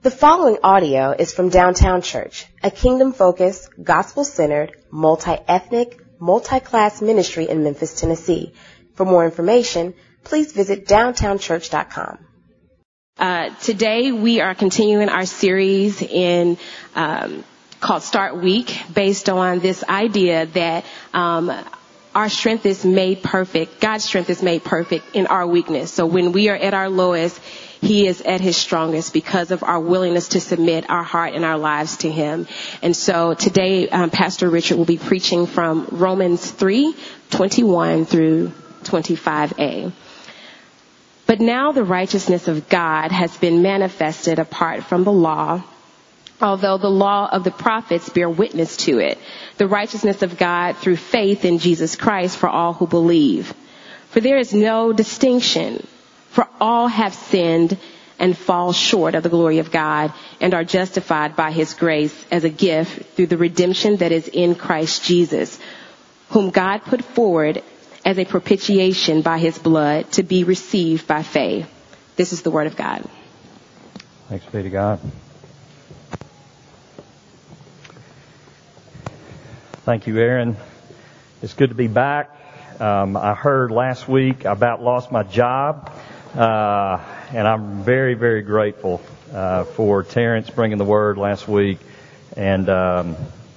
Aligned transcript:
The 0.00 0.12
following 0.12 0.58
audio 0.62 1.10
is 1.10 1.32
from 1.32 1.48
Downtown 1.48 2.02
Church, 2.02 2.46
a 2.62 2.70
kingdom-focused, 2.70 3.82
gospel-centered, 3.82 4.76
multi-ethnic, 4.92 6.00
multi-class 6.20 7.02
ministry 7.02 7.48
in 7.48 7.64
Memphis, 7.64 8.00
Tennessee. 8.00 8.52
For 8.94 9.04
more 9.04 9.24
information, 9.24 9.94
please 10.22 10.52
visit 10.52 10.86
downtownchurch.com. 10.86 12.18
Uh, 13.18 13.50
today 13.56 14.12
we 14.12 14.40
are 14.40 14.54
continuing 14.54 15.08
our 15.08 15.26
series 15.26 16.00
in 16.00 16.58
um, 16.94 17.42
called 17.80 18.04
Start 18.04 18.40
Week, 18.40 18.72
based 18.94 19.28
on 19.28 19.58
this 19.58 19.82
idea 19.82 20.46
that 20.46 20.84
um, 21.12 21.50
our 22.14 22.28
strength 22.28 22.66
is 22.66 22.84
made 22.84 23.24
perfect. 23.24 23.80
God's 23.80 24.04
strength 24.04 24.30
is 24.30 24.44
made 24.44 24.62
perfect 24.62 25.16
in 25.16 25.26
our 25.26 25.44
weakness. 25.44 25.92
So 25.92 26.06
when 26.06 26.30
we 26.30 26.50
are 26.50 26.56
at 26.56 26.72
our 26.72 26.88
lowest, 26.88 27.40
he 27.80 28.06
is 28.06 28.20
at 28.22 28.40
his 28.40 28.56
strongest 28.56 29.12
because 29.12 29.50
of 29.50 29.62
our 29.62 29.80
willingness 29.80 30.28
to 30.28 30.40
submit 30.40 30.90
our 30.90 31.02
heart 31.02 31.34
and 31.34 31.44
our 31.44 31.58
lives 31.58 31.98
to 31.98 32.10
him. 32.10 32.46
And 32.82 32.96
so 32.96 33.34
today, 33.34 33.88
um, 33.88 34.10
Pastor 34.10 34.48
Richard 34.50 34.78
will 34.78 34.84
be 34.84 34.98
preaching 34.98 35.46
from 35.46 35.86
Romans 35.92 36.50
3, 36.50 36.94
21 37.30 38.04
through 38.04 38.52
25a. 38.82 39.92
But 41.26 41.40
now 41.40 41.72
the 41.72 41.84
righteousness 41.84 42.48
of 42.48 42.68
God 42.68 43.12
has 43.12 43.36
been 43.36 43.62
manifested 43.62 44.38
apart 44.38 44.84
from 44.84 45.04
the 45.04 45.12
law, 45.12 45.62
although 46.40 46.78
the 46.78 46.88
law 46.88 47.28
of 47.30 47.44
the 47.44 47.50
prophets 47.50 48.08
bear 48.08 48.30
witness 48.30 48.78
to 48.78 48.98
it. 48.98 49.18
The 49.58 49.68
righteousness 49.68 50.22
of 50.22 50.38
God 50.38 50.78
through 50.78 50.96
faith 50.96 51.44
in 51.44 51.58
Jesus 51.58 51.96
Christ 51.96 52.38
for 52.38 52.48
all 52.48 52.72
who 52.72 52.86
believe. 52.86 53.52
For 54.10 54.20
there 54.20 54.38
is 54.38 54.54
no 54.54 54.92
distinction 54.92 55.86
for 56.38 56.46
all 56.60 56.86
have 56.86 57.14
sinned 57.14 57.76
and 58.20 58.38
fall 58.38 58.72
short 58.72 59.16
of 59.16 59.24
the 59.24 59.28
glory 59.28 59.58
of 59.58 59.72
God 59.72 60.12
and 60.40 60.54
are 60.54 60.62
justified 60.62 61.34
by 61.34 61.50
his 61.50 61.74
grace 61.74 62.14
as 62.30 62.44
a 62.44 62.48
gift 62.48 63.16
through 63.16 63.26
the 63.26 63.36
redemption 63.36 63.96
that 63.96 64.12
is 64.12 64.28
in 64.28 64.54
Christ 64.54 65.02
Jesus, 65.02 65.58
whom 66.28 66.50
God 66.50 66.84
put 66.84 67.04
forward 67.04 67.60
as 68.04 68.20
a 68.20 68.24
propitiation 68.24 69.20
by 69.20 69.38
his 69.38 69.58
blood 69.58 70.12
to 70.12 70.22
be 70.22 70.44
received 70.44 71.08
by 71.08 71.24
faith. 71.24 71.68
This 72.14 72.32
is 72.32 72.42
the 72.42 72.52
word 72.52 72.68
of 72.68 72.76
God. 72.76 73.04
Thanks 74.28 74.46
be 74.46 74.62
to 74.62 74.70
God. 74.70 75.00
Thank 79.84 80.06
you, 80.06 80.16
Aaron. 80.16 80.56
It's 81.42 81.54
good 81.54 81.70
to 81.70 81.74
be 81.74 81.88
back. 81.88 82.30
Um, 82.78 83.16
I 83.16 83.34
heard 83.34 83.72
last 83.72 84.06
week 84.06 84.46
I 84.46 84.52
about 84.52 84.80
lost 84.80 85.10
my 85.10 85.24
job. 85.24 85.90
Uh, 86.34 87.02
and 87.32 87.48
I'm 87.48 87.82
very, 87.82 88.12
very 88.12 88.42
grateful 88.42 89.00
uh, 89.32 89.64
for 89.64 90.02
Terrence 90.02 90.50
bringing 90.50 90.76
the 90.76 90.84
word 90.84 91.16
last 91.16 91.48
week, 91.48 91.78
and 92.36 92.68
um, 92.68 93.16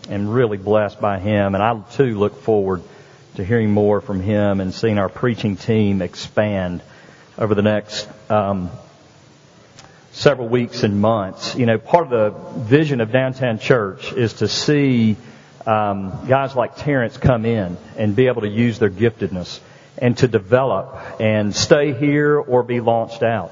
and 0.10 0.34
really 0.34 0.58
blessed 0.58 1.02
by 1.02 1.20
him. 1.20 1.54
And 1.54 1.62
I 1.62 1.78
too 1.92 2.18
look 2.18 2.42
forward 2.42 2.82
to 3.36 3.44
hearing 3.44 3.72
more 3.72 4.00
from 4.00 4.22
him 4.22 4.62
and 4.62 4.74
seeing 4.74 5.00
our 5.00 5.10
preaching 5.10 5.58
team 5.58 6.02
expand 6.02 6.82
over 7.38 7.56
the 7.56 7.62
next 7.62 8.08
um, 8.32 8.70
several 10.12 10.48
weeks 10.48 10.84
and 10.84 11.02
months. 11.02 11.56
You 11.56 11.66
know, 11.66 11.78
part 11.78 12.06
of 12.06 12.10
the 12.10 12.60
vision 12.62 13.02
of 13.02 13.12
downtown 13.12 13.60
church 13.60 14.14
is 14.14 14.36
to 14.36 14.48
see 14.48 15.18
um, 15.66 16.26
guys 16.26 16.56
like 16.56 16.78
Terrence 16.78 17.18
come 17.18 17.46
in 17.46 17.76
and 17.98 18.16
be 18.16 18.28
able 18.28 18.44
to 18.44 18.50
use 18.50 18.80
their 18.80 18.90
giftedness 18.90 19.60
and 20.02 20.18
to 20.18 20.28
develop 20.28 21.00
and 21.22 21.56
stay 21.56 21.94
here 21.94 22.38
or 22.38 22.64
be 22.64 22.82
launched 22.82 23.24
out. 23.24 23.52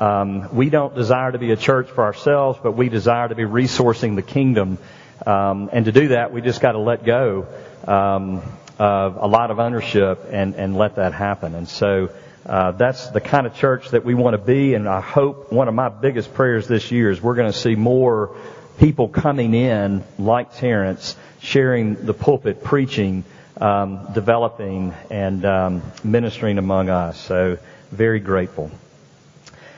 Um, 0.00 0.54
we 0.54 0.70
don't 0.70 0.94
desire 0.94 1.30
to 1.30 1.38
be 1.38 1.52
a 1.52 1.56
church 1.56 1.88
for 1.88 2.04
ourselves, 2.04 2.58
but 2.60 2.72
we 2.72 2.88
desire 2.88 3.28
to 3.28 3.34
be 3.36 3.44
resourcing 3.44 4.16
the 4.16 4.22
kingdom. 4.22 4.78
Um, 5.24 5.70
and 5.72 5.84
to 5.84 5.92
do 5.92 6.08
that, 6.08 6.32
we 6.32 6.42
just 6.42 6.60
got 6.60 6.72
to 6.72 6.80
let 6.80 7.04
go 7.04 7.46
um, 7.86 8.42
of 8.78 9.16
a 9.16 9.26
lot 9.26 9.52
of 9.52 9.60
ownership 9.60 10.26
and, 10.30 10.56
and 10.56 10.76
let 10.76 10.96
that 10.96 11.14
happen. 11.14 11.54
And 11.54 11.68
so 11.68 12.10
uh, 12.44 12.72
that's 12.72 13.08
the 13.10 13.20
kind 13.20 13.46
of 13.46 13.54
church 13.54 13.90
that 13.90 14.04
we 14.04 14.14
want 14.14 14.34
to 14.34 14.44
be. 14.44 14.74
And 14.74 14.88
I 14.88 15.00
hope 15.00 15.52
one 15.52 15.68
of 15.68 15.74
my 15.74 15.90
biggest 15.90 16.34
prayers 16.34 16.66
this 16.66 16.90
year 16.90 17.10
is 17.10 17.22
we're 17.22 17.36
going 17.36 17.52
to 17.52 17.58
see 17.58 17.76
more 17.76 18.36
people 18.78 19.08
coming 19.08 19.54
in 19.54 20.02
like 20.18 20.56
Terrence, 20.56 21.16
sharing 21.40 22.04
the 22.04 22.14
pulpit, 22.14 22.64
preaching 22.64 23.22
um, 23.60 24.12
developing 24.12 24.94
and 25.10 25.44
um, 25.44 25.82
ministering 26.02 26.58
among 26.58 26.88
us. 26.88 27.18
So 27.20 27.58
very 27.90 28.20
grateful. 28.20 28.70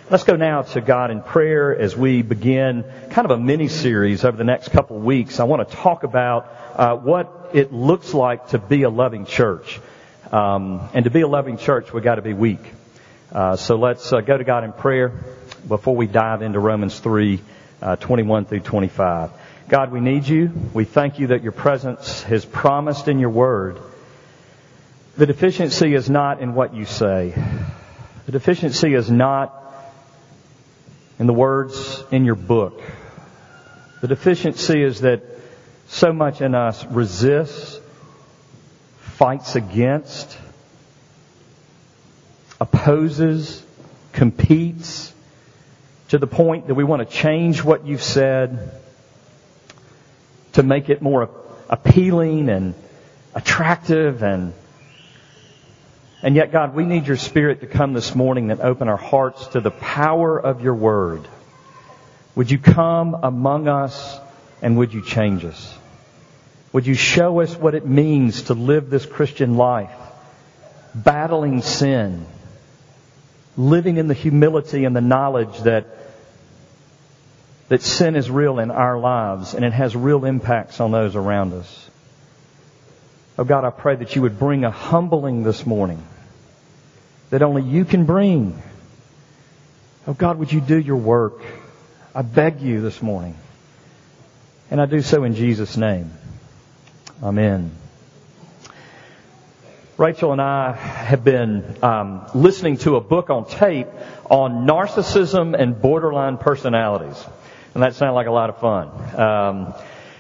Let's 0.09 0.23
go 0.23 0.37
now 0.37 0.63
to 0.63 0.81
God 0.81 1.11
in 1.11 1.21
prayer 1.21 1.77
as 1.77 1.97
we 1.97 2.23
begin 2.23 2.85
kind 3.11 3.25
of 3.25 3.33
a 3.33 3.39
mini 3.39 3.67
series 3.67 4.25
over 4.25 4.37
the 4.37 4.45
next 4.45 4.69
couple 4.69 4.97
of 4.97 5.03
weeks. 5.03 5.41
I 5.41 5.45
want 5.45 5.69
to 5.69 5.77
talk 5.77 6.05
about 6.05 6.49
uh, 6.77 6.97
what 6.97 7.51
it 7.53 7.73
looks 7.73 8.15
like 8.15 8.49
to 8.51 8.59
be 8.59 8.85
a 8.85 8.91
loving 8.91 9.27
church. 9.27 9.81
Um, 10.31 10.89
and 10.95 11.05
to 11.05 11.11
be 11.11 11.23
a 11.23 11.29
loving 11.29 11.59
church, 11.59 11.93
we 11.93 12.03
got 12.03 12.17
to 12.17 12.23
be 12.23 12.35
weak. 12.35 12.61
Uh, 13.33 13.57
so 13.57 13.77
let's 13.77 14.13
uh, 14.13 14.21
go 14.21 14.39
to 14.39 14.45
God 14.45 14.63
in 14.63 14.73
prayer 14.73 15.13
before 15.67 15.97
we 15.97 16.07
dive 16.07 16.43
into 16.43 16.61
Romans 16.61 16.99
3, 17.01 17.41
uh, 17.83 17.97
21 17.97 18.45
through 18.45 18.61
25. 18.61 19.31
God, 19.69 19.91
we 19.91 19.99
need 19.99 20.29
you. 20.29 20.53
We 20.75 20.85
thank 20.85 21.19
you 21.19 21.29
that 21.29 21.43
your 21.43 21.51
presence 21.51 22.23
has 22.25 22.45
promised 22.45 23.09
in 23.09 23.19
your 23.19 23.31
word. 23.31 23.81
The 25.17 25.27
deficiency 25.27 25.93
is 25.93 26.09
not 26.09 26.41
in 26.41 26.55
what 26.55 26.73
you 26.73 26.85
say. 26.85 27.35
The 28.27 28.33
deficiency 28.33 28.95
is 28.95 29.11
not 29.11 29.61
in 31.19 31.27
the 31.27 31.33
words 31.33 32.05
in 32.13 32.25
your 32.25 32.37
book. 32.37 32.81
The 34.03 34.07
deficiency 34.07 34.85
is 34.85 35.01
that 35.01 35.25
so 35.89 36.13
much 36.13 36.41
in 36.41 36.55
us 36.55 36.85
resists, 36.85 37.81
fights 39.01 39.57
against, 39.57 40.39
opposes, 42.61 43.65
competes 44.13 45.13
to 46.11 46.19
the 46.19 46.29
point 46.29 46.69
that 46.69 46.75
we 46.75 46.85
want 46.85 47.09
to 47.09 47.17
change 47.17 47.65
what 47.65 47.85
you've 47.85 48.03
said 48.03 48.81
to 50.57 50.63
make 50.63 50.89
it 50.89 51.01
more 51.01 51.31
appealing 51.69 52.49
and 52.49 52.75
attractive 53.35 54.23
and 54.23 54.53
and 56.23 56.35
yet 56.35 56.51
God, 56.51 56.75
we 56.75 56.87
need 56.87 57.07
your 57.07 57.19
spirit 57.19 57.61
to 57.61 57.67
come 57.67 57.93
this 57.93 58.15
morning 58.15 58.51
and 58.51 58.61
open 58.61 58.89
our 58.89 58.97
hearts 58.97 59.49
to 59.49 59.61
the 59.61 59.71
power 59.71 60.39
of 60.41 60.63
your 60.63 60.75
word. 60.75 61.29
Would 62.35 62.51
you 62.51 62.59
come 62.59 63.15
among 63.23 63.69
us 63.69 64.19
and 64.63 64.79
would 64.79 64.95
you 64.95 65.03
change 65.03 65.45
us? 65.45 65.77
Would 66.73 66.87
you 66.87 66.95
show 66.95 67.41
us 67.43 67.55
what 67.55 67.75
it 67.75 67.87
means 67.87 68.45
to 68.45 68.55
live 68.55 68.89
this 68.89 69.05
Christian 69.05 69.59
life, 69.59 69.93
battling 70.95 71.61
sin, 71.61 72.27
living 73.57 73.99
in 73.99 74.09
the 74.09 74.15
humility 74.15 74.87
and 74.87 74.97
the 74.97 75.03
knowledge 75.03 75.59
that 75.61 75.87
that 77.69 77.83
sin 77.83 78.17
is 78.17 78.31
real 78.31 78.59
in 78.59 78.71
our 78.71 78.99
lives 78.99 79.55
and 79.55 79.65
it 79.65 79.73
has 79.73 79.97
real 79.97 80.25
impacts 80.25 80.81
on 80.81 80.93
those 80.93 81.17
around 81.17 81.53
us. 81.53 81.91
Oh 83.39 83.45
God, 83.45 83.65
I 83.65 83.71
pray 83.71 83.97
that 83.97 84.15
you 84.15 84.23
would 84.23 84.39
bring 84.39 84.65
a 84.65 84.71
humbling 84.71 85.43
this 85.43 85.67
morning 85.67 86.03
that 87.31 87.43
only 87.43 87.63
you 87.63 87.85
can 87.85 88.05
bring. 88.07 88.63
Oh 90.07 90.15
God, 90.15 90.39
would 90.39 90.53
you 90.53 90.61
do 90.61 90.79
your 90.79 90.97
work? 90.97 91.43
I 92.15 92.23
beg 92.23 92.61
you 92.61 92.81
this 92.81 93.03
morning. 93.03 93.37
And 94.71 94.81
I 94.81 94.87
do 94.87 95.03
so 95.03 95.25
in 95.25 95.35
Jesus' 95.35 95.77
name. 95.77 96.13
Amen. 97.23 97.73
Rachel 99.99 100.33
and 100.33 100.41
I 100.41 100.73
have 100.73 101.25
been 101.25 101.83
um, 101.83 102.27
listening 102.35 102.77
to 102.79 102.97
a 102.97 103.01
book 103.01 103.31
on 103.31 103.47
tape 103.47 103.89
on 104.31 104.67
narcissism 104.67 105.59
and 105.59 105.81
borderline 105.81 106.37
personalities 106.37 107.25
and 107.77 107.83
that 107.83 107.95
sounded 107.95 108.15
like 108.15 108.27
a 108.27 108.33
lot 108.33 108.49
of 108.49 108.59
fun. 108.59 109.21
Um, 109.21 109.75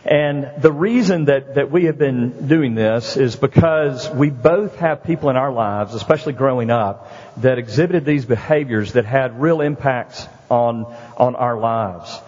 and 0.04 0.52
the 0.60 0.70
reason 0.70 1.24
that, 1.24 1.54
that 1.54 1.70
we 1.70 1.84
have 1.86 1.96
been 1.96 2.48
doing 2.48 2.74
this 2.74 3.16
is 3.16 3.34
because 3.34 4.10
we 4.10 4.28
both 4.28 4.76
have 4.76 5.04
people 5.04 5.30
in 5.30 5.36
our 5.36 5.50
lives, 5.50 5.94
especially 5.94 6.34
growing 6.34 6.70
up, 6.70 7.10
that 7.38 7.56
exhibited 7.56 8.04
these 8.04 8.26
behaviors 8.26 8.92
that 8.92 9.06
had 9.06 9.40
real 9.40 9.62
impacts 9.62 10.28
on, 10.50 10.84
on 11.16 11.34
our 11.34 11.58
lives. 11.58 12.20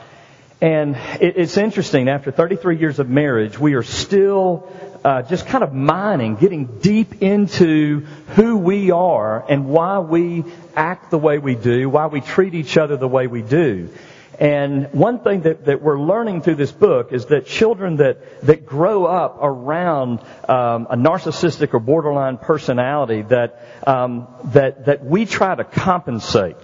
And 0.63 0.97
it, 1.21 1.37
it's 1.37 1.59
interesting, 1.59 2.09
after 2.09 2.31
33 2.31 2.79
years 2.79 2.99
of 2.99 3.11
marriage, 3.11 3.59
we 3.59 3.75
are 3.75 3.83
still 3.83 4.73
uh, 5.05 5.21
just 5.21 5.47
kind 5.47 5.63
of 5.63 5.75
mining, 5.75 6.37
getting 6.37 6.79
deep 6.81 7.21
into 7.21 8.07
who 8.35 8.57
we 8.57 8.93
are 8.93 9.45
and 9.47 9.67
why 9.67 9.99
we 9.99 10.47
act 10.75 11.11
the 11.11 11.19
way 11.19 11.37
we 11.37 11.55
do, 11.55 11.91
why 11.91 12.07
we 12.07 12.23
treat 12.23 12.55
each 12.55 12.79
other 12.79 12.97
the 12.97 13.07
way 13.07 13.27
we 13.27 13.43
do. 13.43 13.91
And 14.39 14.93
one 14.93 15.19
thing 15.19 15.43
that, 15.43 15.65
that 15.65 15.83
we're 15.83 15.99
learning 15.99 16.43
through 16.43 16.55
this 16.55 16.71
book 16.71 17.13
is 17.13 17.27
that 17.27 17.47
children 17.47 17.97
that, 17.97 18.41
that 18.47 18.65
grow 18.65 19.05
up 19.05 19.39
around 19.43 20.21
um, 20.49 20.87
a 20.91 20.97
narcissistic 20.97 21.75
or 21.75 21.81
borderline 21.81 22.39
personality 22.39 23.23
that, 23.23 23.61
um, 23.85 24.29
that, 24.53 24.87
that 24.87 25.05
we 25.05 25.27
try 25.27 25.57
to 25.57 25.65
compensate. 25.65 26.57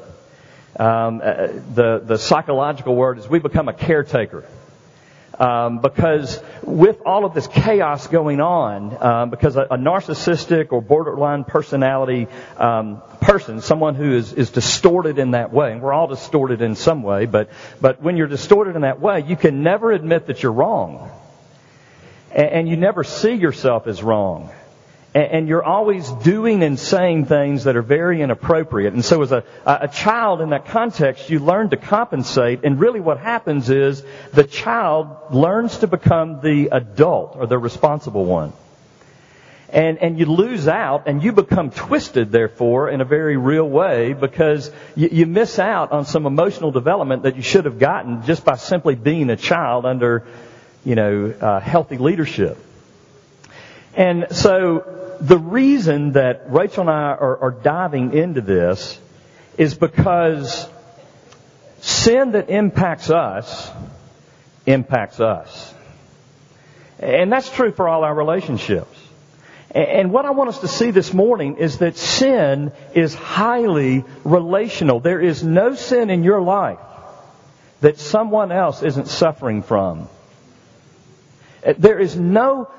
Um, 0.78 1.20
uh, 1.22 1.48
the, 1.74 2.00
the 2.04 2.16
psychological 2.16 2.94
word 2.94 3.18
is 3.18 3.28
we 3.28 3.40
become 3.40 3.68
a 3.68 3.72
caretaker. 3.72 4.44
Um, 5.38 5.80
because 5.80 6.40
with 6.62 7.02
all 7.04 7.24
of 7.24 7.34
this 7.34 7.48
chaos 7.48 8.06
going 8.06 8.40
on, 8.40 9.02
um, 9.02 9.30
because 9.30 9.56
a, 9.56 9.62
a, 9.62 9.76
narcissistic 9.76 10.70
or 10.70 10.80
borderline 10.80 11.42
personality 11.42 12.28
um, 12.56 13.02
person, 13.20 13.60
someone 13.60 13.96
who 13.96 14.14
is, 14.16 14.32
is 14.32 14.50
distorted 14.50 15.18
in 15.18 15.32
that 15.32 15.52
way, 15.52 15.72
and 15.72 15.82
we're 15.82 15.92
all 15.92 16.06
distorted 16.06 16.62
in 16.62 16.76
some 16.76 17.02
way, 17.02 17.26
but 17.26 17.50
but 17.80 18.00
when 18.00 18.16
you're 18.16 18.28
distorted 18.28 18.76
in 18.76 18.82
that 18.82 19.00
way, 19.00 19.24
you 19.26 19.34
can 19.34 19.64
never 19.64 19.90
admit 19.90 20.28
that 20.28 20.40
you're 20.40 20.52
wrong, 20.52 21.10
and, 22.30 22.48
and 22.48 22.68
you 22.68 22.76
never 22.76 23.02
see 23.02 23.34
yourself 23.34 23.88
as 23.88 24.04
wrong 24.04 24.50
and 25.14 25.46
you're 25.46 25.62
always 25.62 26.10
doing 26.10 26.64
and 26.64 26.78
saying 26.78 27.26
things 27.26 27.64
that 27.64 27.76
are 27.76 27.82
very 27.82 28.20
inappropriate. 28.20 28.94
And 28.94 29.04
so 29.04 29.22
as 29.22 29.30
a, 29.30 29.44
a 29.64 29.86
child 29.86 30.40
in 30.40 30.50
that 30.50 30.66
context, 30.66 31.30
you 31.30 31.38
learn 31.38 31.70
to 31.70 31.76
compensate, 31.76 32.64
and 32.64 32.80
really 32.80 32.98
what 32.98 33.18
happens 33.18 33.70
is 33.70 34.02
the 34.32 34.42
child 34.42 35.16
learns 35.30 35.78
to 35.78 35.86
become 35.86 36.40
the 36.40 36.70
adult 36.72 37.36
or 37.36 37.46
the 37.46 37.56
responsible 37.56 38.24
one. 38.24 38.52
And, 39.68 39.98
and 39.98 40.18
you 40.18 40.26
lose 40.26 40.68
out 40.68 41.06
and 41.06 41.22
you 41.22 41.32
become 41.32 41.70
twisted, 41.70 42.32
therefore, 42.32 42.90
in 42.90 43.00
a 43.00 43.04
very 43.04 43.36
real 43.36 43.68
way 43.68 44.14
because 44.14 44.70
you, 44.96 45.08
you 45.10 45.26
miss 45.26 45.58
out 45.60 45.92
on 45.92 46.06
some 46.06 46.26
emotional 46.26 46.72
development 46.72 47.22
that 47.22 47.36
you 47.36 47.42
should 47.42 47.66
have 47.66 47.78
gotten 47.78 48.24
just 48.24 48.44
by 48.44 48.56
simply 48.56 48.96
being 48.96 49.30
a 49.30 49.36
child 49.36 49.84
under, 49.84 50.26
you 50.84 50.96
know, 50.96 51.32
uh, 51.40 51.60
healthy 51.60 51.98
leadership. 51.98 52.58
And 53.96 54.26
so 54.32 55.03
the 55.20 55.38
reason 55.38 56.12
that 56.12 56.44
Rachel 56.48 56.82
and 56.82 56.90
I 56.90 57.12
are, 57.12 57.38
are 57.38 57.50
diving 57.50 58.14
into 58.14 58.40
this 58.40 58.98
is 59.56 59.74
because 59.74 60.68
sin 61.80 62.32
that 62.32 62.50
impacts 62.50 63.10
us 63.10 63.70
impacts 64.66 65.20
us. 65.20 65.74
And 66.98 67.32
that's 67.32 67.50
true 67.50 67.72
for 67.72 67.88
all 67.88 68.04
our 68.04 68.14
relationships. 68.14 68.98
And 69.70 70.12
what 70.12 70.24
I 70.24 70.30
want 70.30 70.50
us 70.50 70.60
to 70.60 70.68
see 70.68 70.92
this 70.92 71.12
morning 71.12 71.56
is 71.56 71.78
that 71.78 71.96
sin 71.96 72.72
is 72.94 73.14
highly 73.14 74.04
relational. 74.22 75.00
There 75.00 75.20
is 75.20 75.42
no 75.42 75.74
sin 75.74 76.10
in 76.10 76.22
your 76.22 76.40
life 76.40 76.78
that 77.80 77.98
someone 77.98 78.52
else 78.52 78.82
isn't 78.82 79.08
suffering 79.08 79.62
from. 79.62 80.08
There 81.76 81.98
is 81.98 82.16
no 82.16 82.70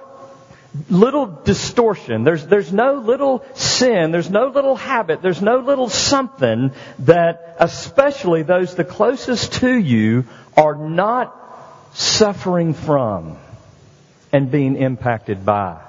little 0.89 1.25
distortion. 1.43 2.23
There's, 2.23 2.45
there's 2.45 2.71
no 2.71 2.95
little 2.95 3.45
sin. 3.53 4.11
There's 4.11 4.29
no 4.29 4.47
little 4.47 4.75
habit. 4.75 5.21
There's 5.21 5.41
no 5.41 5.59
little 5.59 5.89
something 5.89 6.71
that 6.99 7.55
especially 7.59 8.43
those 8.43 8.75
the 8.75 8.83
closest 8.83 9.53
to 9.53 9.73
you 9.73 10.25
are 10.57 10.75
not 10.75 11.35
suffering 11.93 12.73
from 12.73 13.37
and 14.31 14.51
being 14.51 14.75
impacted 14.75 15.45
by. 15.45 15.81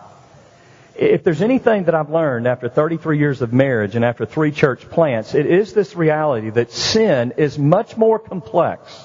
If 0.95 1.25
there's 1.25 1.43
anything 1.43 1.85
that 1.85 1.95
I've 1.95 2.11
learned 2.11 2.47
after 2.47 2.69
33 2.69 3.19
years 3.19 3.43
of 3.43 3.53
marriage 3.53 3.97
and 3.97 4.05
after 4.05 4.25
three 4.25 4.51
church 4.51 4.89
plants, 4.89 5.35
it 5.35 5.45
is 5.45 5.75
this 5.75 5.95
reality 5.95 6.51
that 6.51 6.73
sin 6.73 7.35
is 7.37 7.59
much 7.59 7.97
more 7.97 8.19
complex 8.19 9.05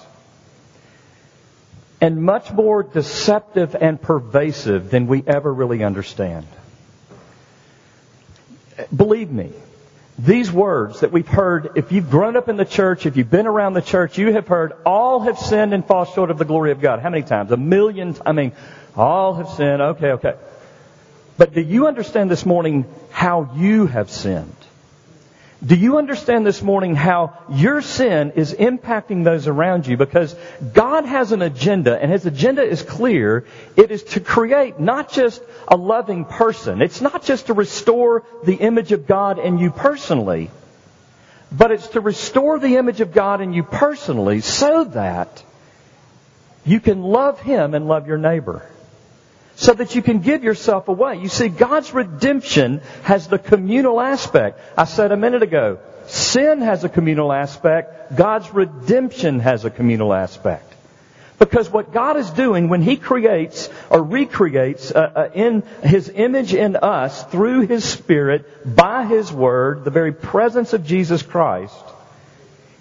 and 2.01 2.23
much 2.23 2.51
more 2.51 2.81
deceptive 2.81 3.75
and 3.75 4.01
pervasive 4.01 4.89
than 4.89 5.05
we 5.05 5.23
ever 5.25 5.53
really 5.53 5.83
understand. 5.83 6.47
Believe 8.93 9.31
me, 9.31 9.51
these 10.17 10.51
words 10.51 11.01
that 11.01 11.11
we've 11.11 11.27
heard, 11.27 11.73
if 11.75 11.91
you've 11.91 12.09
grown 12.09 12.35
up 12.35 12.49
in 12.49 12.57
the 12.57 12.65
church, 12.65 13.05
if 13.05 13.17
you've 13.17 13.29
been 13.29 13.45
around 13.45 13.73
the 13.73 13.81
church, 13.81 14.17
you 14.17 14.33
have 14.33 14.47
heard, 14.47 14.73
all 14.85 15.21
have 15.21 15.37
sinned 15.37 15.73
and 15.73 15.85
fall 15.85 16.05
short 16.05 16.31
of 16.31 16.39
the 16.39 16.45
glory 16.45 16.71
of 16.71 16.81
God. 16.81 16.99
How 16.99 17.09
many 17.09 17.23
times? 17.23 17.51
A 17.51 17.57
million, 17.57 18.15
I 18.25 18.31
mean, 18.31 18.51
all 18.95 19.35
have 19.35 19.49
sinned. 19.49 19.81
Okay, 19.81 20.11
okay. 20.13 20.35
But 21.37 21.53
do 21.53 21.61
you 21.61 21.87
understand 21.87 22.29
this 22.29 22.45
morning 22.45 22.85
how 23.11 23.51
you 23.55 23.87
have 23.87 24.09
sinned? 24.09 24.55
Do 25.63 25.75
you 25.75 25.99
understand 25.99 26.43
this 26.43 26.63
morning 26.63 26.95
how 26.95 27.37
your 27.47 27.83
sin 27.83 28.31
is 28.31 28.51
impacting 28.51 29.23
those 29.23 29.45
around 29.45 29.85
you? 29.85 29.95
Because 29.95 30.35
God 30.73 31.05
has 31.05 31.31
an 31.33 31.43
agenda, 31.43 32.01
and 32.01 32.11
His 32.11 32.25
agenda 32.25 32.63
is 32.63 32.81
clear. 32.81 33.45
It 33.77 33.91
is 33.91 34.01
to 34.15 34.21
create 34.21 34.79
not 34.79 35.11
just 35.11 35.43
a 35.67 35.77
loving 35.77 36.25
person. 36.25 36.81
It's 36.81 36.99
not 36.99 37.23
just 37.23 37.47
to 37.47 37.53
restore 37.53 38.23
the 38.43 38.55
image 38.55 38.91
of 38.91 39.05
God 39.05 39.37
in 39.37 39.59
you 39.59 39.69
personally, 39.69 40.49
but 41.51 41.69
it's 41.69 41.89
to 41.89 42.01
restore 42.01 42.57
the 42.57 42.77
image 42.77 42.99
of 42.99 43.13
God 43.13 43.39
in 43.39 43.53
you 43.53 43.61
personally 43.61 44.41
so 44.41 44.85
that 44.85 45.43
you 46.65 46.79
can 46.79 47.03
love 47.03 47.39
Him 47.39 47.75
and 47.75 47.87
love 47.87 48.07
your 48.07 48.17
neighbor 48.17 48.67
so 49.61 49.73
that 49.73 49.93
you 49.93 50.01
can 50.01 50.21
give 50.21 50.43
yourself 50.43 50.87
away. 50.87 51.19
You 51.19 51.29
see, 51.29 51.47
God's 51.47 51.93
redemption 51.93 52.81
has 53.03 53.27
the 53.27 53.37
communal 53.37 54.01
aspect. 54.01 54.59
I 54.75 54.85
said 54.85 55.11
a 55.11 55.17
minute 55.17 55.43
ago, 55.43 55.77
sin 56.07 56.61
has 56.61 56.83
a 56.83 56.89
communal 56.89 57.31
aspect, 57.31 58.15
God's 58.15 58.51
redemption 58.51 59.39
has 59.39 59.63
a 59.63 59.69
communal 59.69 60.15
aspect. 60.15 60.73
Because 61.37 61.69
what 61.69 61.93
God 61.93 62.17
is 62.17 62.31
doing 62.31 62.69
when 62.69 62.81
He 62.81 62.97
creates 62.97 63.69
or 63.91 64.01
recreates 64.01 64.91
uh, 64.91 64.99
uh, 64.99 65.29
in 65.35 65.61
His 65.83 66.09
image 66.09 66.55
in 66.55 66.75
us 66.75 67.23
through 67.25 67.67
His 67.67 67.85
Spirit, 67.85 68.75
by 68.75 69.05
His 69.05 69.31
Word, 69.31 69.85
the 69.85 69.91
very 69.91 70.11
presence 70.11 70.73
of 70.73 70.87
Jesus 70.87 71.21
Christ, 71.21 71.75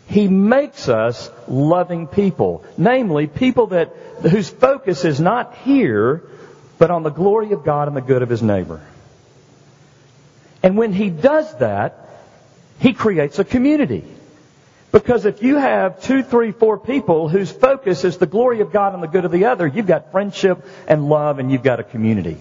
He 0.09 0.29
makes 0.29 0.89
us 0.89 1.31
loving 1.47 2.07
people. 2.07 2.65
Namely, 2.79 3.27
people 3.27 3.67
that, 3.67 3.95
whose 4.23 4.49
focus 4.49 5.05
is 5.05 5.21
not 5.21 5.57
here, 5.59 6.23
but 6.81 6.91
on 6.91 7.03
the 7.03 7.11
glory 7.11 7.53
of 7.53 7.63
God 7.63 7.89
and 7.89 7.97
the 7.97 8.01
good 8.01 8.23
of 8.23 8.31
his 8.31 8.43
neighbor. 8.43 8.81
And 10.63 10.79
when 10.79 10.95
he 10.95 11.11
does 11.11 11.55
that, 11.59 12.09
he 12.81 12.95
creates 12.95 13.39
a 13.39 13.45
community. 13.45 14.03
Because 14.91 15.27
if 15.27 15.43
you 15.43 15.57
have 15.57 16.03
two, 16.03 16.23
three, 16.23 16.53
four 16.53 16.79
people 16.79 17.29
whose 17.29 17.53
focus 17.53 18.03
is 18.05 18.17
the 18.17 18.27
glory 18.27 18.63
of 18.63 18.73
God 18.73 18.95
and 18.95 19.03
the 19.03 19.09
good 19.09 19.27
of 19.27 19.31
the 19.31 19.45
other, 19.45 19.67
you've 19.67 19.87
got 19.87 20.11
friendship 20.11 20.67
and 20.89 21.07
love 21.07 21.39
and 21.39 21.53
you've 21.53 21.63
got 21.63 21.81
a 21.81 21.85
community. 21.85 22.39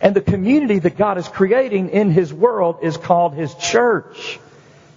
And 0.00 0.16
the 0.16 0.20
community 0.20 0.80
that 0.80 0.96
God 0.96 1.16
is 1.16 1.28
creating 1.28 1.90
in 1.90 2.10
His 2.10 2.34
world 2.34 2.78
is 2.82 2.96
called 2.96 3.34
His 3.34 3.54
church. 3.54 4.40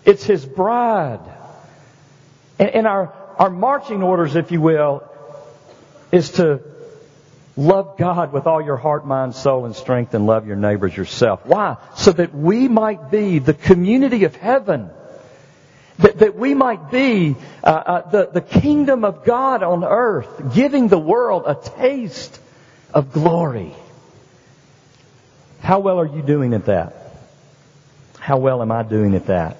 It's 0.05 0.23
His 0.23 0.43
bride. 0.43 1.21
And, 2.57 2.87
our, 2.87 3.13
our 3.37 3.51
marching 3.51 4.01
orders, 4.01 4.35
if 4.35 4.51
you 4.51 4.59
will, 4.59 5.03
is 6.11 6.31
to 6.31 6.74
Love 7.57 7.97
God 7.97 8.33
with 8.33 8.47
all 8.47 8.61
your 8.61 8.75
heart, 8.75 9.05
mind, 9.05 9.33
soul, 9.33 9.65
and 9.65 9.75
strength, 9.75 10.13
and 10.13 10.25
love 10.25 10.45
your 10.45 10.57
neighbors 10.57 10.95
yourself. 10.95 11.45
Why? 11.45 11.77
So 11.95 12.11
that 12.11 12.35
we 12.35 12.67
might 12.67 13.09
be 13.09 13.39
the 13.39 13.53
community 13.53 14.25
of 14.25 14.35
heaven. 14.35 14.89
That, 15.99 16.19
that 16.19 16.35
we 16.35 16.53
might 16.53 16.91
be 16.91 17.37
uh, 17.63 17.67
uh, 17.67 18.09
the, 18.09 18.25
the 18.27 18.41
kingdom 18.41 19.05
of 19.05 19.23
God 19.23 19.63
on 19.63 19.85
earth, 19.85 20.53
giving 20.53 20.89
the 20.89 20.99
world 20.99 21.43
a 21.45 21.55
taste 21.55 22.37
of 22.93 23.13
glory. 23.13 23.73
How 25.61 25.79
well 25.79 25.99
are 25.99 26.05
you 26.05 26.21
doing 26.21 26.53
at 26.53 26.65
that? 26.65 26.93
How 28.19 28.37
well 28.37 28.61
am 28.61 28.71
I 28.71 28.83
doing 28.83 29.15
at 29.15 29.27
that? 29.27 29.57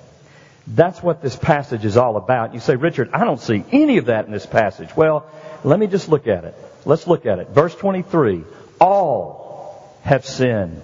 That's 0.68 1.02
what 1.02 1.22
this 1.22 1.36
passage 1.36 1.86
is 1.86 1.96
all 1.96 2.18
about. 2.18 2.54
You 2.54 2.60
say, 2.60 2.76
Richard, 2.76 3.12
I 3.14 3.24
don't 3.24 3.40
see 3.40 3.64
any 3.72 3.98
of 3.98 4.06
that 4.06 4.26
in 4.26 4.32
this 4.32 4.46
passage. 4.46 4.96
Well, 4.96 5.26
let 5.64 5.80
me 5.80 5.88
just 5.88 6.10
look 6.10 6.28
at 6.28 6.44
it. 6.44 6.56
Let's 6.86 7.08
look 7.08 7.26
at 7.26 7.40
it. 7.40 7.50
Verse 7.50 7.76
23. 7.76 8.44
All 8.80 9.96
have 10.02 10.26
sinned 10.26 10.82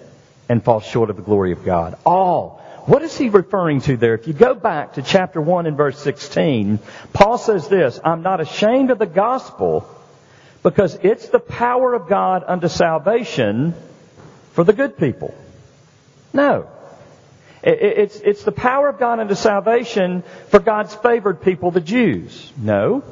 and 0.50 0.64
fall 0.64 0.82
short 0.82 1.10
of 1.10 1.16
the 1.16 1.22
glory 1.22 1.52
of 1.52 1.64
God. 1.64 1.98
All. 2.06 2.60
What 2.86 3.04
is 3.04 3.16
he 3.16 3.30
referring 3.30 3.82
to 3.82 3.98
there? 3.98 4.16
If 4.16 4.28
you 4.28 4.34
go 4.34 4.56
back 4.56 4.94
to 4.94 5.02
chapter 5.02 5.40
1 5.40 5.68
and 5.68 5.78
verse 5.78 6.00
16, 6.00 6.80
Paul 7.14 7.38
says 7.38 7.68
this, 7.68 8.00
I'm 8.04 8.24
not 8.24 8.42
ashamed 8.42 8.90
of 8.90 8.98
the 8.98 9.06
gospel 9.06 9.88
because 10.64 10.98
it's 11.02 11.30
the 11.30 11.40
power 11.40 11.94
of 11.94 12.08
God 12.08 12.44
unto 12.46 12.68
salvation 12.68 13.76
for 14.54 14.64
the 14.64 14.74
good 14.74 14.98
people. 14.98 15.34
No. 16.34 16.70
It's, 17.64 18.16
it's 18.20 18.44
the 18.44 18.52
power 18.52 18.90
of 18.90 18.98
God 18.98 19.20
unto 19.20 19.36
salvation 19.36 20.24
for 20.50 20.60
God's 20.60 20.96
favored 20.96 21.42
people, 21.42 21.72
the 21.72 21.82
Jews. 21.82 22.52
No. 22.58 23.04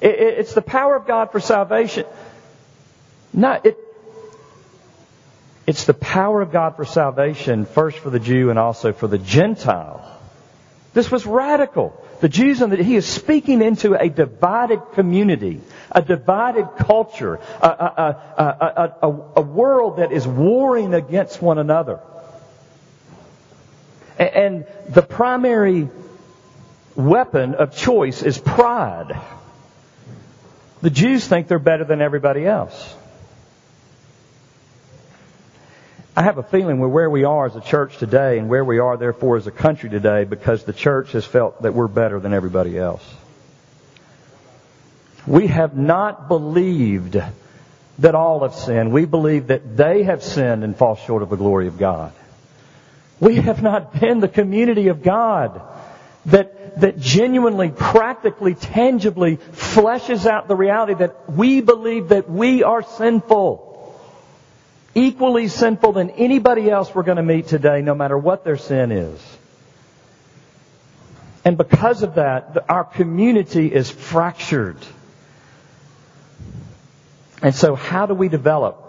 It's 0.00 0.54
the 0.54 0.62
power 0.62 0.96
of 0.96 1.06
God 1.06 1.32
for 1.32 1.40
salvation. 1.40 2.06
No, 3.32 3.60
it, 3.62 3.78
it's 5.66 5.84
the 5.84 5.94
power 5.94 6.40
of 6.40 6.52
God 6.52 6.76
for 6.76 6.84
salvation, 6.84 7.66
first 7.66 7.98
for 7.98 8.10
the 8.10 8.20
Jew 8.20 8.50
and 8.50 8.58
also 8.58 8.92
for 8.92 9.06
the 9.06 9.18
Gentile. 9.18 10.10
This 10.94 11.10
was 11.10 11.26
radical. 11.26 12.00
The 12.20 12.28
Jews 12.28 12.62
and 12.62 12.72
the, 12.72 12.82
he 12.82 12.96
is 12.96 13.06
speaking 13.06 13.60
into 13.60 13.94
a 14.00 14.08
divided 14.08 14.80
community, 14.92 15.60
a 15.90 16.00
divided 16.00 16.68
culture, 16.78 17.34
a, 17.60 17.66
a, 17.66 18.22
a, 18.38 19.06
a, 19.06 19.22
a 19.36 19.40
world 19.42 19.98
that 19.98 20.12
is 20.12 20.26
warring 20.26 20.94
against 20.94 21.42
one 21.42 21.58
another. 21.58 22.00
And 24.18 24.66
the 24.88 25.02
primary 25.02 25.88
weapon 26.94 27.54
of 27.54 27.76
choice 27.76 28.22
is 28.22 28.38
pride. 28.38 29.18
The 30.82 30.90
Jews 30.90 31.26
think 31.26 31.48
they're 31.48 31.58
better 31.58 31.84
than 31.84 32.00
everybody 32.00 32.46
else. 32.46 32.94
I 36.16 36.22
have 36.22 36.38
a 36.38 36.44
feeling 36.44 36.78
we're 36.78 36.86
where 36.86 37.10
we 37.10 37.24
are 37.24 37.46
as 37.46 37.56
a 37.56 37.60
church 37.60 37.98
today 37.98 38.38
and 38.38 38.48
where 38.48 38.64
we 38.64 38.78
are 38.78 38.96
therefore 38.96 39.36
as 39.36 39.48
a 39.48 39.50
country 39.50 39.90
today 39.90 40.22
because 40.22 40.62
the 40.62 40.72
church 40.72 41.10
has 41.12 41.24
felt 41.24 41.62
that 41.62 41.74
we're 41.74 41.88
better 41.88 42.20
than 42.20 42.32
everybody 42.32 42.78
else. 42.78 43.02
We 45.26 45.48
have 45.48 45.76
not 45.76 46.28
believed 46.28 47.20
that 47.98 48.14
all 48.14 48.40
have 48.40 48.54
sinned. 48.54 48.92
We 48.92 49.06
believe 49.06 49.48
that 49.48 49.76
they 49.76 50.04
have 50.04 50.22
sinned 50.22 50.62
and 50.62 50.76
fall 50.76 50.94
short 50.96 51.22
of 51.22 51.30
the 51.30 51.36
glory 51.36 51.66
of 51.66 51.78
God. 51.78 52.12
We 53.20 53.36
have 53.36 53.62
not 53.62 53.98
been 54.00 54.20
the 54.20 54.28
community 54.28 54.88
of 54.88 55.02
God 55.02 55.60
that, 56.26 56.80
that 56.80 56.98
genuinely, 56.98 57.70
practically, 57.70 58.54
tangibly 58.54 59.36
fleshes 59.36 60.26
out 60.26 60.48
the 60.48 60.56
reality 60.56 60.94
that 60.94 61.30
we 61.30 61.60
believe 61.60 62.08
that 62.08 62.28
we 62.28 62.62
are 62.62 62.82
sinful 62.82 63.74
equally 64.94 65.48
sinful 65.48 65.92
than 65.92 66.10
anybody 66.10 66.70
else 66.70 66.94
we're 66.94 67.02
going 67.02 67.16
to 67.16 67.22
meet 67.22 67.48
today, 67.48 67.82
no 67.82 67.94
matter 67.94 68.16
what 68.16 68.44
their 68.44 68.56
sin 68.56 68.92
is. 68.92 69.20
And 71.44 71.58
because 71.58 72.02
of 72.02 72.14
that, 72.14 72.64
our 72.68 72.84
community 72.84 73.72
is 73.72 73.90
fractured. 73.90 74.78
And 77.42 77.54
so 77.54 77.74
how 77.74 78.06
do 78.06 78.14
we 78.14 78.28
develop 78.28 78.80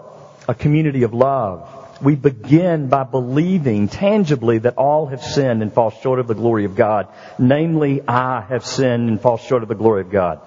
a 0.48 0.54
community 0.54 1.02
of 1.02 1.12
love? 1.12 1.68
We 2.02 2.14
begin 2.14 2.88
by 2.88 3.04
believing 3.04 3.88
tangibly 3.88 4.58
that 4.58 4.76
all 4.76 5.06
have 5.06 5.22
sinned 5.22 5.62
and 5.62 5.72
fall 5.72 5.90
short 5.90 6.18
of 6.18 6.26
the 6.26 6.34
glory 6.34 6.64
of 6.64 6.74
God. 6.74 7.08
Namely, 7.38 8.02
I 8.06 8.42
have 8.42 8.66
sinned 8.66 9.08
and 9.08 9.20
fall 9.20 9.38
short 9.38 9.62
of 9.62 9.68
the 9.68 9.74
glory 9.74 10.02
of 10.02 10.10
God. 10.10 10.40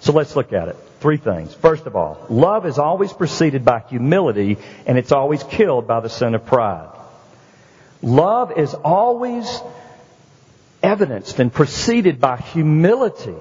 So 0.00 0.12
let's 0.12 0.34
look 0.36 0.52
at 0.52 0.68
it. 0.68 0.76
Three 1.00 1.16
things. 1.18 1.54
First 1.54 1.86
of 1.86 1.96
all, 1.96 2.24
love 2.30 2.64
is 2.66 2.78
always 2.78 3.12
preceded 3.12 3.64
by 3.64 3.80
humility 3.80 4.56
and 4.86 4.96
it's 4.96 5.12
always 5.12 5.42
killed 5.42 5.86
by 5.86 6.00
the 6.00 6.08
sin 6.08 6.34
of 6.34 6.46
pride. 6.46 6.90
Love 8.00 8.58
is 8.58 8.72
always 8.74 9.60
evidenced 10.82 11.38
and 11.40 11.52
preceded 11.52 12.20
by 12.20 12.36
humility 12.38 13.36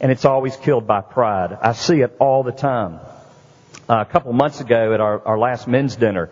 and 0.00 0.10
it's 0.10 0.24
always 0.24 0.56
killed 0.56 0.86
by 0.86 1.00
pride. 1.00 1.56
I 1.60 1.72
see 1.72 2.00
it 2.00 2.14
all 2.18 2.42
the 2.42 2.52
time. 2.52 2.98
Uh, 3.88 4.00
a 4.00 4.04
couple 4.04 4.32
months 4.32 4.60
ago 4.60 4.92
at 4.94 5.00
our, 5.00 5.24
our 5.26 5.38
last 5.38 5.66
men's 5.68 5.96
dinner, 5.96 6.30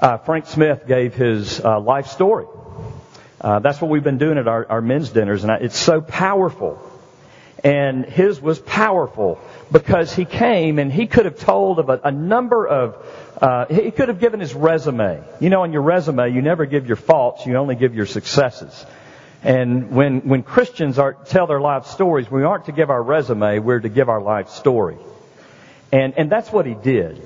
uh, 0.00 0.18
Frank 0.18 0.46
Smith 0.46 0.86
gave 0.86 1.14
his 1.14 1.60
uh, 1.60 1.80
life 1.80 2.06
story. 2.06 2.46
Uh, 3.40 3.58
that's 3.60 3.80
what 3.80 3.90
we've 3.90 4.04
been 4.04 4.18
doing 4.18 4.38
at 4.38 4.48
our, 4.48 4.66
our 4.68 4.80
men's 4.80 5.10
dinners, 5.10 5.42
and 5.42 5.52
I, 5.52 5.56
it's 5.56 5.78
so 5.78 6.00
powerful. 6.00 6.78
And 7.64 8.04
his 8.04 8.40
was 8.40 8.60
powerful 8.60 9.40
because 9.72 10.14
he 10.14 10.24
came 10.24 10.78
and 10.78 10.92
he 10.92 11.08
could 11.08 11.24
have 11.24 11.40
told 11.40 11.80
of 11.80 11.88
a, 11.88 12.00
a 12.04 12.12
number 12.12 12.66
of, 12.66 12.96
uh, 13.42 13.66
he 13.66 13.90
could 13.90 14.08
have 14.08 14.20
given 14.20 14.38
his 14.38 14.54
resume. 14.54 15.24
You 15.40 15.50
know, 15.50 15.62
on 15.62 15.72
your 15.72 15.82
resume, 15.82 16.32
you 16.32 16.40
never 16.40 16.66
give 16.66 16.86
your 16.86 16.96
faults, 16.96 17.46
you 17.46 17.56
only 17.56 17.74
give 17.74 17.96
your 17.96 18.06
successes. 18.06 18.86
And 19.42 19.90
when, 19.90 20.20
when 20.28 20.44
Christians 20.44 21.00
are, 21.00 21.14
tell 21.14 21.48
their 21.48 21.60
life 21.60 21.86
stories, 21.86 22.30
we 22.30 22.44
aren't 22.44 22.66
to 22.66 22.72
give 22.72 22.90
our 22.90 23.02
resume, 23.02 23.58
we're 23.58 23.80
to 23.80 23.88
give 23.88 24.08
our 24.08 24.20
life 24.20 24.50
story. 24.50 24.96
And, 25.90 26.14
and 26.16 26.30
that's 26.30 26.52
what 26.52 26.64
he 26.64 26.74
did. 26.74 27.20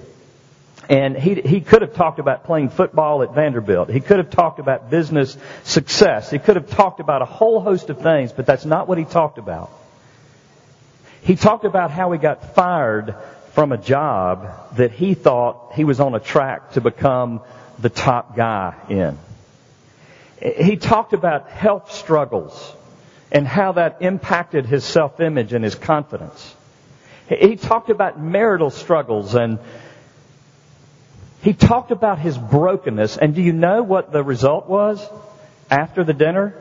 And 0.93 1.17
he, 1.17 1.37
he 1.37 1.63
could 1.63 1.81
have 1.81 1.95
talked 1.95 2.19
about 2.19 2.45
playing 2.45 2.69
football 2.69 3.23
at 3.23 3.33
Vanderbilt. 3.33 3.89
He 3.89 4.01
could 4.01 4.19
have 4.19 4.29
talked 4.29 4.59
about 4.59 4.91
business 4.91 5.39
success. 5.65 6.31
He 6.31 6.39
could 6.39 6.57
have 6.57 6.69
talked 6.69 7.01
about 7.01 7.23
a 7.23 7.25
whole 7.25 7.63
host 7.63 7.89
of 7.89 8.03
things, 8.03 8.31
but 8.31 8.45
that's 8.45 8.67
not 8.67 8.89
what 8.89 8.99
he 8.99 9.05
talked 9.07 9.39
about. 9.39 9.71
He 11.23 11.35
talked 11.35 11.65
about 11.65 11.91
how 11.93 12.13
he 12.13 12.19
got 12.19 12.55
fired 12.55 13.15
from 13.53 13.73
a 13.73 13.79
job 13.79 14.77
that 14.77 14.93
he 14.93 15.15
thought 15.15 15.73
he 15.73 15.85
was 15.85 15.99
on 15.99 16.15
a 16.15 16.21
track 16.21 16.73
to 16.73 16.83
become 16.83 17.41
the 17.79 17.89
top 17.89 18.37
guy 18.37 18.75
in. 18.91 19.17
He 20.43 20.77
talked 20.77 21.15
about 21.15 21.49
health 21.49 21.91
struggles 21.93 22.77
and 23.31 23.49
how 23.49 23.73
that 23.73 24.03
impacted 24.03 24.67
his 24.67 24.85
self-image 24.85 25.55
and 25.55 25.65
his 25.65 25.75
confidence. 25.75 26.55
He 27.31 27.57
talked 27.57 27.89
about 27.89 28.21
marital 28.21 28.69
struggles 28.69 29.35
and 29.35 29.59
he 31.43 31.53
talked 31.53 31.91
about 31.91 32.19
his 32.19 32.39
brokenness. 32.39 33.19
And 33.19 33.35
do 33.35 33.43
you 33.43 33.53
know 33.53 33.83
what 33.83 34.13
the 34.13 34.23
result 34.23 34.69
was 34.69 35.07
after 35.71 36.05
the 36.05 36.15
dinner? 36.15 36.55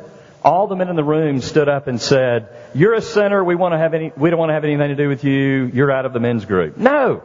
all 0.44 0.66
the 0.66 0.76
men 0.76 0.90
in 0.90 0.96
the 0.96 1.04
room 1.04 1.40
stood 1.40 1.70
up 1.70 1.88
and 1.88 2.02
said, 2.02 2.50
"You're 2.74 2.96
a 2.96 3.02
sinner. 3.02 3.44
We 3.44 3.54
want 3.54 3.74
to 3.74 3.78
have 3.78 3.94
any. 3.94 4.12
We 4.18 4.32
don't 4.32 4.40
want 4.40 4.50
to 4.50 4.54
have 4.54 4.64
anything 4.64 4.90
to 4.90 4.96
do 4.96 5.08
with 5.08 5.24
you. 5.24 5.70
You're 5.72 5.92
out 5.92 6.08
of 6.08 6.14
the 6.14 6.20
men's 6.20 6.46
group." 6.46 6.78
No, 6.78 7.22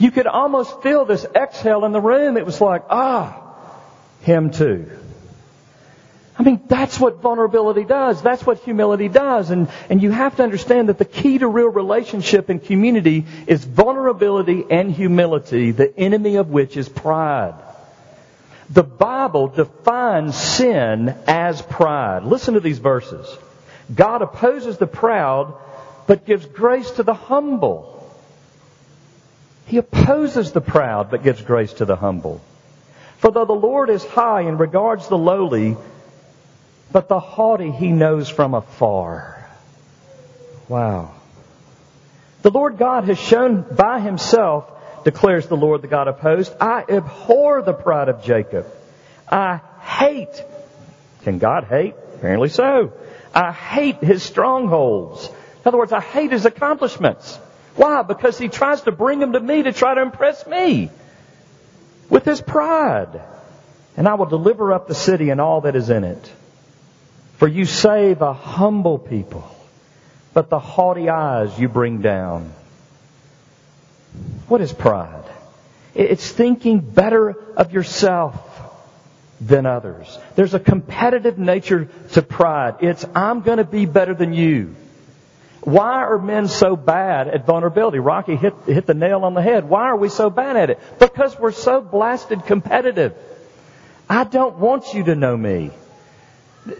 you 0.00 0.10
could 0.10 0.26
almost 0.26 0.82
feel 0.82 1.04
this 1.04 1.26
exhale 1.34 1.84
in 1.84 1.92
the 1.92 2.00
room. 2.00 2.36
It 2.38 2.46
was 2.46 2.60
like, 2.60 2.84
ah, 2.88 3.36
him 4.22 4.50
too. 4.50 4.90
I 6.40 6.42
mean, 6.42 6.62
that's 6.68 6.98
what 6.98 7.20
vulnerability 7.20 7.84
does. 7.84 8.22
That's 8.22 8.46
what 8.46 8.60
humility 8.60 9.08
does. 9.08 9.50
And, 9.50 9.68
and 9.90 10.02
you 10.02 10.10
have 10.10 10.36
to 10.36 10.42
understand 10.42 10.88
that 10.88 10.96
the 10.96 11.04
key 11.04 11.36
to 11.36 11.46
real 11.46 11.68
relationship 11.68 12.48
and 12.48 12.64
community 12.64 13.26
is 13.46 13.62
vulnerability 13.62 14.64
and 14.70 14.90
humility, 14.90 15.72
the 15.72 15.94
enemy 15.98 16.36
of 16.36 16.48
which 16.48 16.78
is 16.78 16.88
pride. 16.88 17.52
The 18.70 18.82
Bible 18.82 19.48
defines 19.48 20.34
sin 20.34 21.14
as 21.26 21.60
pride. 21.60 22.24
Listen 22.24 22.54
to 22.54 22.60
these 22.60 22.78
verses. 22.78 23.28
God 23.94 24.22
opposes 24.22 24.78
the 24.78 24.86
proud, 24.86 25.52
but 26.06 26.24
gives 26.24 26.46
grace 26.46 26.90
to 26.92 27.02
the 27.02 27.12
humble. 27.12 28.10
He 29.66 29.76
opposes 29.76 30.52
the 30.52 30.62
proud, 30.62 31.10
but 31.10 31.22
gives 31.22 31.42
grace 31.42 31.74
to 31.74 31.84
the 31.84 31.96
humble. 31.96 32.40
For 33.18 33.30
though 33.30 33.44
the 33.44 33.52
Lord 33.52 33.90
is 33.90 34.02
high 34.06 34.40
and 34.40 34.58
regards 34.58 35.06
the 35.08 35.18
lowly, 35.18 35.76
but 36.92 37.08
the 37.08 37.20
haughty 37.20 37.70
he 37.70 37.90
knows 37.90 38.28
from 38.28 38.54
afar. 38.54 39.48
Wow. 40.68 41.14
The 42.42 42.50
Lord 42.50 42.78
God 42.78 43.04
has 43.04 43.18
shown 43.18 43.64
by 43.74 44.00
himself 44.00 44.70
declares 45.04 45.46
the 45.46 45.56
Lord, 45.56 45.82
the 45.82 45.88
God 45.88 46.08
of 46.08 46.18
hosts. 46.18 46.54
I 46.60 46.84
abhor 46.88 47.62
the 47.62 47.72
pride 47.72 48.08
of 48.08 48.22
Jacob. 48.22 48.66
I 49.30 49.60
hate. 49.80 50.44
Can 51.22 51.38
God 51.38 51.64
hate? 51.64 51.94
Apparently 52.14 52.48
so. 52.48 52.92
I 53.34 53.52
hate 53.52 54.02
his 54.02 54.22
strongholds. 54.22 55.26
In 55.26 55.62
other 55.66 55.78
words, 55.78 55.92
I 55.92 56.00
hate 56.00 56.32
his 56.32 56.46
accomplishments. 56.46 57.36
Why? 57.76 58.02
Because 58.02 58.38
he 58.38 58.48
tries 58.48 58.82
to 58.82 58.92
bring 58.92 59.20
them 59.20 59.32
to 59.32 59.40
me 59.40 59.62
to 59.62 59.72
try 59.72 59.94
to 59.94 60.02
impress 60.02 60.46
me 60.46 60.90
with 62.08 62.24
his 62.24 62.40
pride. 62.40 63.20
And 63.96 64.08
I 64.08 64.14
will 64.14 64.26
deliver 64.26 64.72
up 64.72 64.88
the 64.88 64.94
city 64.94 65.30
and 65.30 65.40
all 65.40 65.62
that 65.62 65.76
is 65.76 65.90
in 65.90 66.04
it. 66.04 66.32
For 67.40 67.48
you 67.48 67.64
save 67.64 68.20
a 68.20 68.34
humble 68.34 68.98
people, 68.98 69.50
but 70.34 70.50
the 70.50 70.58
haughty 70.58 71.08
eyes 71.08 71.58
you 71.58 71.70
bring 71.70 72.02
down. 72.02 72.52
What 74.46 74.60
is 74.60 74.74
pride? 74.74 75.24
It's 75.94 76.30
thinking 76.30 76.80
better 76.80 77.34
of 77.56 77.72
yourself 77.72 78.34
than 79.40 79.64
others. 79.64 80.18
There's 80.36 80.52
a 80.52 80.60
competitive 80.60 81.38
nature 81.38 81.88
to 82.12 82.20
pride. 82.20 82.74
It's, 82.80 83.06
I'm 83.14 83.40
gonna 83.40 83.64
be 83.64 83.86
better 83.86 84.12
than 84.12 84.34
you. 84.34 84.76
Why 85.62 86.02
are 86.02 86.18
men 86.18 86.46
so 86.46 86.76
bad 86.76 87.26
at 87.26 87.46
vulnerability? 87.46 88.00
Rocky 88.00 88.36
hit, 88.36 88.52
hit 88.66 88.84
the 88.84 88.92
nail 88.92 89.24
on 89.24 89.32
the 89.32 89.40
head. 89.40 89.66
Why 89.66 89.84
are 89.84 89.96
we 89.96 90.10
so 90.10 90.28
bad 90.28 90.58
at 90.58 90.68
it? 90.68 90.78
Because 90.98 91.38
we're 91.38 91.52
so 91.52 91.80
blasted 91.80 92.44
competitive. 92.44 93.14
I 94.10 94.24
don't 94.24 94.58
want 94.58 94.92
you 94.92 95.04
to 95.04 95.14
know 95.14 95.34
me. 95.34 95.70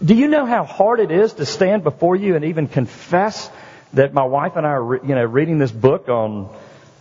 Do 0.03 0.13
you 0.13 0.27
know 0.27 0.45
how 0.45 0.63
hard 0.63 0.99
it 0.99 1.11
is 1.11 1.33
to 1.33 1.45
stand 1.45 1.83
before 1.83 2.15
you 2.15 2.35
and 2.35 2.45
even 2.45 2.67
confess 2.67 3.49
that 3.93 4.13
my 4.13 4.23
wife 4.23 4.55
and 4.55 4.65
I 4.65 4.71
are, 4.71 4.95
you 5.05 5.15
know, 5.15 5.25
reading 5.25 5.57
this 5.57 5.71
book 5.71 6.07
on 6.07 6.49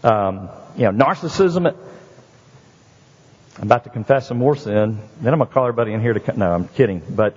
um, 0.03 0.49
you 0.77 0.91
know, 0.91 1.05
narcissism. 1.05 1.67
I'm 3.57 3.63
about 3.63 3.85
to 3.85 3.91
confess 3.91 4.29
some 4.29 4.39
more 4.39 4.57
sin. 4.57 4.99
Then 5.21 5.33
I'm 5.33 5.39
gonna 5.39 5.51
call 5.51 5.65
everybody 5.65 5.93
in 5.93 6.01
here 6.01 6.15
to. 6.15 6.39
No, 6.39 6.51
I'm 6.51 6.69
kidding. 6.69 7.03
But 7.09 7.37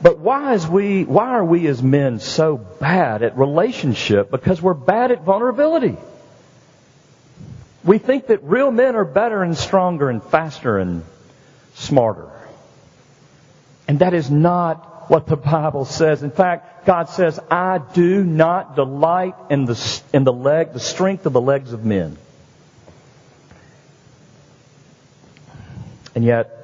but 0.00 0.18
why 0.18 0.54
is 0.54 0.66
we 0.66 1.04
why 1.04 1.30
are 1.30 1.44
we 1.44 1.66
as 1.66 1.82
men 1.82 2.20
so 2.20 2.56
bad 2.56 3.22
at 3.22 3.36
relationship? 3.36 4.30
Because 4.30 4.62
we're 4.62 4.74
bad 4.74 5.10
at 5.10 5.24
vulnerability. 5.24 5.96
We 7.84 7.98
think 7.98 8.28
that 8.28 8.44
real 8.44 8.70
men 8.70 8.94
are 8.96 9.04
better 9.04 9.42
and 9.42 9.56
stronger 9.56 10.10
and 10.10 10.22
faster 10.22 10.78
and 10.78 11.04
smarter. 11.74 12.30
And 13.88 14.00
that 14.00 14.14
is 14.14 14.30
not 14.30 15.10
what 15.10 15.26
the 15.26 15.36
Bible 15.36 15.86
says. 15.86 16.22
In 16.22 16.30
fact, 16.30 16.86
God 16.86 17.08
says, 17.08 17.40
I 17.50 17.78
do 17.78 18.22
not 18.22 18.76
delight 18.76 19.34
in 19.50 19.64
the, 19.64 20.00
in 20.12 20.24
the 20.24 20.32
leg, 20.32 20.74
the 20.74 20.80
strength 20.80 21.24
of 21.24 21.32
the 21.32 21.40
legs 21.40 21.72
of 21.72 21.84
men. 21.84 22.16
And 26.14 26.24
yet, 26.24 26.54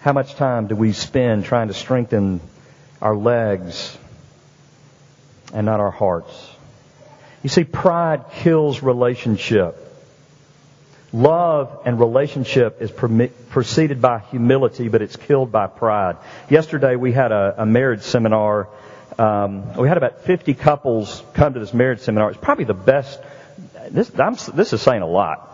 how 0.00 0.12
much 0.12 0.34
time 0.34 0.66
do 0.66 0.74
we 0.74 0.92
spend 0.92 1.44
trying 1.44 1.68
to 1.68 1.74
strengthen 1.74 2.40
our 3.00 3.16
legs, 3.16 3.96
and 5.52 5.66
not 5.66 5.80
our 5.80 5.90
hearts. 5.90 6.50
You 7.42 7.48
see, 7.48 7.64
pride 7.64 8.24
kills 8.32 8.82
relationship. 8.82 9.79
Love 11.12 11.82
and 11.86 11.98
relationship 11.98 12.80
is 12.80 12.92
preceded 12.92 14.00
by 14.00 14.20
humility, 14.30 14.88
but 14.88 15.02
it's 15.02 15.16
killed 15.16 15.50
by 15.50 15.66
pride. 15.66 16.16
Yesterday 16.48 16.94
we 16.94 17.10
had 17.10 17.32
a, 17.32 17.54
a 17.58 17.66
marriage 17.66 18.02
seminar. 18.02 18.68
Um, 19.18 19.74
we 19.74 19.88
had 19.88 19.96
about 19.96 20.22
50 20.22 20.54
couples 20.54 21.22
come 21.34 21.54
to 21.54 21.60
this 21.60 21.74
marriage 21.74 22.00
seminar. 22.00 22.30
It's 22.30 22.40
probably 22.40 22.64
the 22.64 22.74
best. 22.74 23.20
This, 23.90 24.12
I'm, 24.20 24.36
this 24.54 24.72
is 24.72 24.82
saying 24.82 25.02
a 25.02 25.06
lot. 25.06 25.50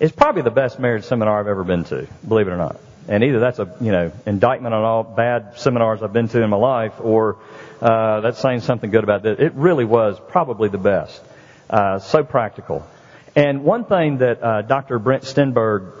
It's 0.00 0.14
probably 0.14 0.40
the 0.40 0.50
best 0.50 0.78
marriage 0.78 1.04
seminar 1.04 1.38
I've 1.38 1.48
ever 1.48 1.64
been 1.64 1.84
to, 1.84 2.06
believe 2.26 2.48
it 2.48 2.52
or 2.52 2.56
not. 2.56 2.80
And 3.06 3.22
either 3.22 3.40
that's 3.40 3.58
a 3.58 3.76
you 3.82 3.92
know 3.92 4.10
indictment 4.24 4.74
on 4.74 4.82
all 4.82 5.02
bad 5.02 5.58
seminars 5.58 6.02
I've 6.02 6.14
been 6.14 6.28
to 6.28 6.42
in 6.42 6.48
my 6.48 6.56
life, 6.56 6.94
or 7.00 7.36
uh, 7.82 8.20
that's 8.20 8.40
saying 8.40 8.60
something 8.60 8.90
good 8.90 9.04
about 9.04 9.22
this. 9.22 9.38
It 9.38 9.52
really 9.52 9.84
was 9.84 10.18
probably 10.28 10.70
the 10.70 10.78
best. 10.78 11.22
Uh, 11.68 11.98
so 11.98 12.24
practical. 12.24 12.86
And 13.36 13.64
one 13.64 13.84
thing 13.84 14.18
that 14.18 14.42
uh, 14.42 14.62
Dr. 14.62 14.98
Brent 14.98 15.24
Stenberg 15.24 15.92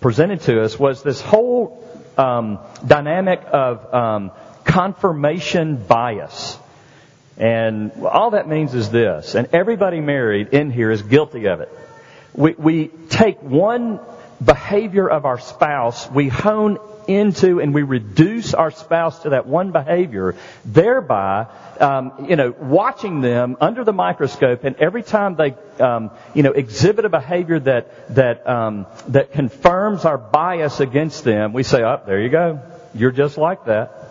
presented 0.00 0.40
to 0.42 0.62
us 0.62 0.78
was 0.78 1.02
this 1.02 1.20
whole 1.20 1.86
um, 2.16 2.58
dynamic 2.86 3.42
of 3.52 3.94
um, 3.94 4.30
confirmation 4.64 5.76
bias. 5.76 6.58
And 7.36 7.92
all 8.04 8.30
that 8.30 8.48
means 8.48 8.74
is 8.74 8.90
this, 8.90 9.34
and 9.34 9.48
everybody 9.52 10.00
married 10.00 10.48
in 10.54 10.70
here 10.70 10.90
is 10.90 11.02
guilty 11.02 11.46
of 11.46 11.60
it. 11.60 11.72
We, 12.32 12.52
we 12.52 12.88
take 13.08 13.42
one 13.42 13.98
behavior 14.42 15.08
of 15.08 15.24
our 15.24 15.40
spouse, 15.40 16.08
we 16.10 16.28
hone 16.28 16.78
into 17.08 17.60
and 17.60 17.74
we 17.74 17.82
reduce 17.82 18.54
our 18.54 18.70
spouse 18.70 19.22
to 19.22 19.30
that 19.30 19.46
one 19.46 19.72
behavior, 19.72 20.36
thereby, 20.64 21.46
um, 21.80 22.26
you 22.28 22.36
know, 22.36 22.54
watching 22.58 23.20
them 23.20 23.56
under 23.60 23.84
the 23.84 23.92
microscope, 23.92 24.64
and 24.64 24.76
every 24.76 25.02
time 25.02 25.36
they, 25.36 25.54
um, 25.82 26.10
you 26.34 26.42
know, 26.42 26.52
exhibit 26.52 27.04
a 27.04 27.08
behavior 27.08 27.60
that 27.60 28.14
that 28.14 28.48
um, 28.48 28.86
that 29.08 29.32
confirms 29.32 30.04
our 30.04 30.18
bias 30.18 30.80
against 30.80 31.24
them, 31.24 31.52
we 31.52 31.62
say, 31.62 31.82
"Up, 31.82 32.02
oh, 32.04 32.06
there 32.06 32.20
you 32.20 32.28
go. 32.28 32.60
You're 32.94 33.12
just 33.12 33.38
like 33.38 33.64
that." 33.66 34.03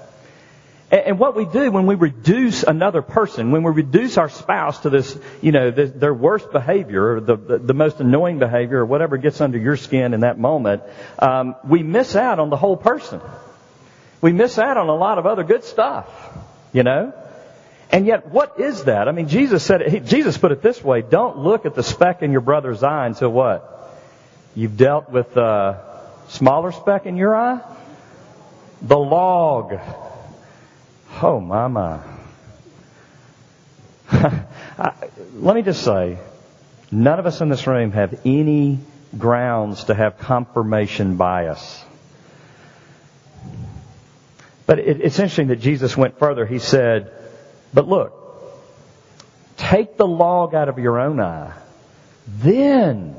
And 0.94 1.18
what 1.18 1.36
we 1.36 1.46
do 1.46 1.72
when 1.72 1.88
we 1.88 1.96
reduce 1.96 2.62
another 2.62 3.02
person, 3.02 3.50
when 3.50 3.64
we 3.64 3.72
reduce 3.72 4.20
our 4.20 4.30
spouse 4.30 4.82
to 4.82 4.92
this, 4.92 5.18
you 5.42 5.52
know, 5.52 5.72
their 5.72 6.14
worst 6.14 6.52
behavior, 6.52 7.16
or 7.16 7.20
the, 7.20 7.36
the, 7.36 7.58
the, 7.58 7.74
most 7.74 8.00
annoying 8.00 8.38
behavior, 8.38 8.82
or 8.82 8.86
whatever 8.86 9.18
gets 9.18 9.42
under 9.42 9.58
your 9.58 9.76
skin 9.76 10.14
in 10.14 10.20
that 10.20 10.38
moment, 10.38 10.84
um, 11.18 11.56
we 11.68 11.82
miss 11.82 12.16
out 12.16 12.38
on 12.38 12.52
the 12.52 12.58
whole 12.58 12.78
person. 12.78 13.22
We 14.22 14.34
miss 14.34 14.60
out 14.60 14.78
on 14.78 14.88
a 14.88 14.94
lot 14.94 15.18
of 15.18 15.26
other 15.26 15.44
good 15.44 15.64
stuff, 15.64 16.08
you 16.74 16.84
know. 16.84 17.12
And 17.90 18.06
yet, 18.06 18.30
what 18.30 18.60
is 18.60 18.84
that? 18.84 19.08
I 19.08 19.14
mean, 19.14 19.30
Jesus 19.30 19.64
said, 19.64 19.82
it, 19.82 19.90
he, 19.90 20.00
Jesus 20.00 20.38
put 20.38 20.52
it 20.52 20.62
this 20.62 20.84
way: 20.84 21.02
Don't 21.02 21.40
look 21.40 21.66
at 21.66 21.74
the 21.74 21.82
speck 21.82 22.22
in 22.22 22.32
your 22.32 22.42
brother's 22.42 22.84
eye 22.84 23.08
until 23.08 23.30
what? 23.30 23.98
You've 24.54 24.78
dealt 24.78 25.10
with 25.10 25.34
the 25.34 25.80
smaller 26.28 26.72
speck 26.72 27.08
in 27.08 27.18
your 27.18 27.36
eye, 27.36 27.62
the 28.84 28.98
log 28.98 29.80
Oh, 31.22 31.40
my, 31.40 31.68
my. 31.68 32.00
Let 35.36 35.56
me 35.56 35.62
just 35.62 35.84
say, 35.84 36.18
none 36.92 37.20
of 37.20 37.26
us 37.26 37.42
in 37.42 37.50
this 37.50 37.68
room 37.68 37.92
have 37.92 38.20
any 38.26 38.80
grounds 39.18 39.86
to 39.86 39.94
have 39.94 40.18
confirmation 40.18 41.18
bias. 41.18 41.84
But 44.66 44.80
it, 44.80 45.02
it's 45.02 45.20
interesting 45.20 45.48
that 45.48 45.60
Jesus 45.60 45.96
went 45.98 46.18
further. 46.20 46.46
He 46.46 46.60
said, 46.60 47.12
but 47.74 47.88
look, 47.88 48.14
take 49.58 49.98
the 49.98 50.08
log 50.08 50.56
out 50.56 50.70
of 50.70 50.80
your 50.80 51.00
own 51.00 51.20
eye. 51.20 51.54
Then 52.28 53.16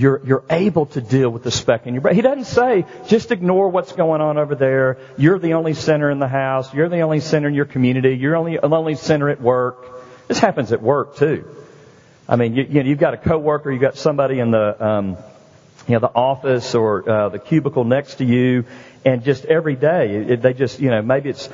you're, 0.00 0.20
you're 0.24 0.44
able 0.48 0.86
to 0.86 1.00
deal 1.00 1.28
with 1.28 1.42
the 1.42 1.50
speck 1.50 1.86
in 1.86 1.94
your 1.94 2.00
brain. 2.00 2.14
He 2.14 2.22
doesn't 2.22 2.46
say, 2.46 2.86
just 3.06 3.30
ignore 3.30 3.68
what's 3.68 3.92
going 3.92 4.20
on 4.20 4.38
over 4.38 4.54
there. 4.54 4.98
You're 5.18 5.38
the 5.38 5.54
only 5.54 5.74
sinner 5.74 6.10
in 6.10 6.18
the 6.18 6.28
house. 6.28 6.72
You're 6.72 6.88
the 6.88 7.00
only 7.00 7.20
sinner 7.20 7.48
in 7.48 7.54
your 7.54 7.66
community. 7.66 8.16
You're 8.16 8.36
only, 8.36 8.56
the 8.56 8.64
only 8.64 8.94
sinner 8.94 9.28
at 9.28 9.40
work. 9.40 10.28
This 10.28 10.38
happens 10.38 10.72
at 10.72 10.80
work 10.80 11.16
too. 11.16 11.44
I 12.28 12.36
mean, 12.36 12.54
you, 12.54 12.62
you 12.62 12.82
know, 12.82 12.88
you've 12.88 12.98
got 12.98 13.14
a 13.14 13.16
coworker, 13.16 13.72
you've 13.72 13.80
got 13.80 13.96
somebody 13.96 14.38
in 14.38 14.52
the, 14.52 14.84
um, 14.84 15.16
you 15.88 15.94
know, 15.94 15.98
the 15.98 16.14
office 16.14 16.74
or 16.74 17.08
uh, 17.08 17.28
the 17.28 17.38
cubicle 17.40 17.84
next 17.84 18.16
to 18.16 18.24
you, 18.24 18.64
and 19.04 19.24
just 19.24 19.44
every 19.46 19.74
day 19.74 20.14
it, 20.14 20.42
they 20.42 20.54
just, 20.54 20.78
you 20.78 20.90
know, 20.90 21.02
maybe 21.02 21.30
it's 21.30 21.48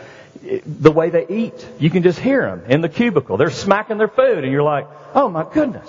the 0.66 0.92
way 0.92 1.09
they 1.09 1.26
eat. 1.26 1.66
You 1.78 1.88
can 1.88 2.02
just 2.02 2.18
hear 2.18 2.42
them 2.42 2.64
in 2.68 2.82
the 2.82 2.90
cubicle. 2.90 3.38
They're 3.38 3.50
smacking 3.50 3.96
their 3.96 4.09
food, 4.09 4.44
and 4.44 4.52
you're 4.52 4.62
like, 4.62 4.87
oh 5.14 5.30
my 5.30 5.46
goodness. 5.50 5.88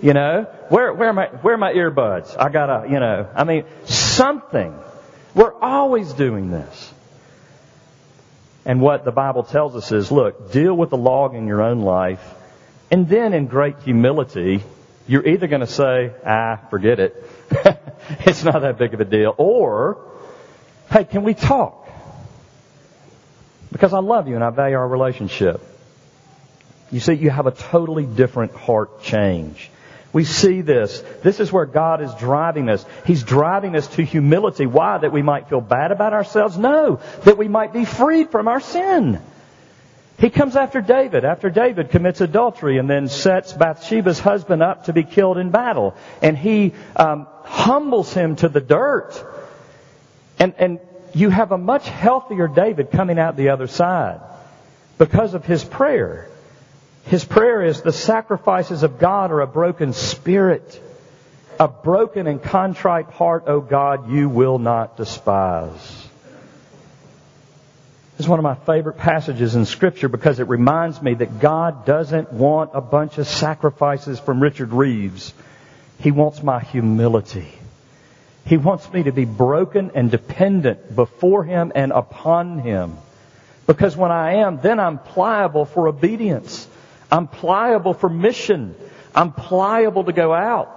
You 0.00 0.12
know, 0.12 0.44
where 0.68 0.92
where 0.92 1.08
are 1.08 1.12
my 1.12 1.26
where 1.26 1.54
are 1.54 1.58
my 1.58 1.72
earbuds? 1.72 2.36
I 2.38 2.50
gotta, 2.50 2.88
you 2.88 3.00
know, 3.00 3.28
I 3.34 3.44
mean, 3.44 3.64
something. 3.84 4.78
We're 5.34 5.54
always 5.54 6.12
doing 6.12 6.50
this. 6.50 6.94
And 8.64 8.80
what 8.80 9.04
the 9.04 9.12
Bible 9.12 9.44
tells 9.44 9.74
us 9.76 9.92
is, 9.92 10.12
look, 10.12 10.52
deal 10.52 10.74
with 10.74 10.90
the 10.90 10.96
log 10.96 11.34
in 11.34 11.46
your 11.46 11.62
own 11.62 11.80
life, 11.80 12.22
and 12.90 13.08
then 13.08 13.32
in 13.32 13.46
great 13.46 13.80
humility, 13.80 14.62
you're 15.06 15.26
either 15.26 15.46
going 15.46 15.60
to 15.62 15.66
say, 15.66 16.12
ah, 16.24 16.56
forget 16.68 17.00
it. 17.00 17.30
it's 18.26 18.44
not 18.44 18.60
that 18.60 18.76
big 18.78 18.92
of 18.92 19.00
a 19.00 19.06
deal. 19.06 19.34
Or, 19.38 19.98
hey, 20.92 21.04
can 21.04 21.22
we 21.22 21.32
talk? 21.32 21.88
Because 23.72 23.94
I 23.94 24.00
love 24.00 24.28
you 24.28 24.34
and 24.34 24.44
I 24.44 24.50
value 24.50 24.76
our 24.76 24.86
relationship. 24.86 25.62
You 26.90 27.00
see, 27.00 27.14
you 27.14 27.30
have 27.30 27.46
a 27.46 27.52
totally 27.52 28.04
different 28.04 28.54
heart 28.54 29.02
change. 29.02 29.70
We 30.12 30.24
see 30.24 30.62
this. 30.62 31.02
This 31.22 31.38
is 31.38 31.52
where 31.52 31.66
God 31.66 32.00
is 32.00 32.14
driving 32.14 32.70
us. 32.70 32.84
He's 33.04 33.22
driving 33.22 33.76
us 33.76 33.86
to 33.88 34.02
humility. 34.02 34.66
Why? 34.66 34.98
That 34.98 35.12
we 35.12 35.22
might 35.22 35.48
feel 35.48 35.60
bad 35.60 35.92
about 35.92 36.14
ourselves? 36.14 36.56
No. 36.56 37.00
That 37.24 37.36
we 37.36 37.48
might 37.48 37.72
be 37.72 37.84
freed 37.84 38.30
from 38.30 38.48
our 38.48 38.60
sin. 38.60 39.20
He 40.18 40.30
comes 40.30 40.56
after 40.56 40.80
David, 40.80 41.24
after 41.24 41.48
David 41.48 41.90
commits 41.90 42.20
adultery 42.20 42.78
and 42.78 42.90
then 42.90 43.08
sets 43.08 43.52
Bathsheba's 43.52 44.18
husband 44.18 44.62
up 44.62 44.86
to 44.86 44.92
be 44.92 45.04
killed 45.04 45.38
in 45.38 45.50
battle. 45.50 45.94
And 46.22 46.36
he 46.36 46.72
um, 46.96 47.28
humbles 47.44 48.12
him 48.12 48.34
to 48.36 48.48
the 48.48 48.60
dirt. 48.60 49.12
And, 50.38 50.54
and 50.58 50.80
you 51.14 51.30
have 51.30 51.52
a 51.52 51.58
much 51.58 51.88
healthier 51.88 52.48
David 52.48 52.90
coming 52.90 53.18
out 53.18 53.36
the 53.36 53.50
other 53.50 53.66
side 53.66 54.20
because 54.96 55.34
of 55.34 55.44
his 55.44 55.62
prayer. 55.62 56.28
His 57.04 57.24
prayer 57.24 57.64
is, 57.64 57.82
the 57.82 57.92
sacrifices 57.92 58.82
of 58.82 58.98
God 58.98 59.30
are 59.30 59.40
a 59.40 59.46
broken 59.46 59.92
spirit. 59.92 60.82
A 61.60 61.66
broken 61.66 62.26
and 62.26 62.42
contrite 62.42 63.06
heart, 63.06 63.44
O 63.46 63.60
God, 63.60 64.10
you 64.10 64.28
will 64.28 64.58
not 64.58 64.96
despise. 64.96 66.08
This 68.16 68.24
is 68.24 68.28
one 68.28 68.38
of 68.38 68.42
my 68.42 68.54
favorite 68.54 68.98
passages 68.98 69.54
in 69.54 69.64
Scripture 69.64 70.08
because 70.08 70.40
it 70.40 70.48
reminds 70.48 71.00
me 71.00 71.14
that 71.14 71.40
God 71.40 71.86
doesn't 71.86 72.32
want 72.32 72.70
a 72.74 72.80
bunch 72.80 73.18
of 73.18 73.28
sacrifices 73.28 74.18
from 74.18 74.42
Richard 74.42 74.72
Reeves. 74.72 75.32
He 76.00 76.10
wants 76.10 76.42
my 76.42 76.60
humility. 76.60 77.48
He 78.44 78.56
wants 78.56 78.92
me 78.92 79.04
to 79.04 79.12
be 79.12 79.24
broken 79.24 79.92
and 79.94 80.10
dependent 80.10 80.94
before 80.94 81.44
Him 81.44 81.70
and 81.74 81.92
upon 81.92 82.58
Him. 82.58 82.96
Because 83.66 83.96
when 83.96 84.10
I 84.10 84.36
am, 84.36 84.60
then 84.60 84.80
I'm 84.80 84.98
pliable 84.98 85.64
for 85.64 85.86
obedience. 85.86 86.66
I'm 87.10 87.28
pliable 87.28 87.94
for 87.94 88.08
mission. 88.08 88.74
I'm 89.14 89.32
pliable 89.32 90.04
to 90.04 90.12
go 90.12 90.32
out. 90.32 90.74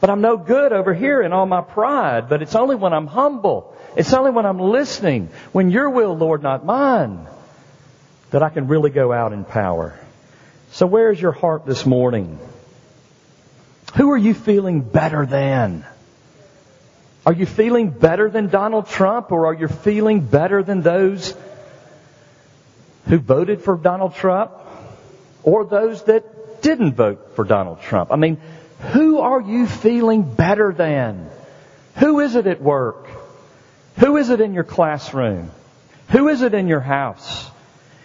But 0.00 0.10
I'm 0.10 0.20
no 0.20 0.36
good 0.36 0.72
over 0.72 0.92
here 0.92 1.22
in 1.22 1.32
all 1.32 1.46
my 1.46 1.60
pride. 1.60 2.28
But 2.28 2.42
it's 2.42 2.54
only 2.54 2.76
when 2.76 2.92
I'm 2.92 3.06
humble. 3.06 3.76
It's 3.96 4.12
only 4.12 4.30
when 4.30 4.46
I'm 4.46 4.58
listening, 4.58 5.28
when 5.52 5.70
your 5.70 5.90
will, 5.90 6.16
Lord, 6.16 6.42
not 6.42 6.64
mine, 6.64 7.26
that 8.30 8.42
I 8.42 8.48
can 8.48 8.66
really 8.66 8.90
go 8.90 9.12
out 9.12 9.32
in 9.32 9.44
power. 9.44 9.98
So 10.72 10.86
where's 10.86 11.20
your 11.20 11.32
heart 11.32 11.66
this 11.66 11.84
morning? 11.84 12.38
Who 13.96 14.10
are 14.12 14.18
you 14.18 14.32
feeling 14.32 14.80
better 14.80 15.26
than? 15.26 15.84
Are 17.26 17.32
you 17.32 17.46
feeling 17.46 17.90
better 17.90 18.30
than 18.30 18.48
Donald 18.48 18.88
Trump 18.88 19.30
or 19.30 19.46
are 19.46 19.54
you 19.54 19.68
feeling 19.68 20.20
better 20.20 20.62
than 20.62 20.82
those 20.82 21.36
who 23.06 23.18
voted 23.18 23.62
for 23.62 23.76
Donald 23.76 24.14
Trump? 24.14 24.52
Or 25.42 25.64
those 25.64 26.04
that 26.04 26.62
didn't 26.62 26.94
vote 26.94 27.34
for 27.34 27.44
Donald 27.44 27.80
Trump. 27.82 28.12
I 28.12 28.16
mean, 28.16 28.38
who 28.92 29.20
are 29.20 29.40
you 29.40 29.66
feeling 29.66 30.22
better 30.22 30.72
than? 30.72 31.28
Who 31.98 32.20
is 32.20 32.36
it 32.36 32.46
at 32.46 32.60
work? 32.60 33.08
Who 33.98 34.16
is 34.16 34.30
it 34.30 34.40
in 34.40 34.54
your 34.54 34.64
classroom? 34.64 35.50
Who 36.10 36.28
is 36.28 36.42
it 36.42 36.54
in 36.54 36.68
your 36.68 36.80
house? 36.80 37.50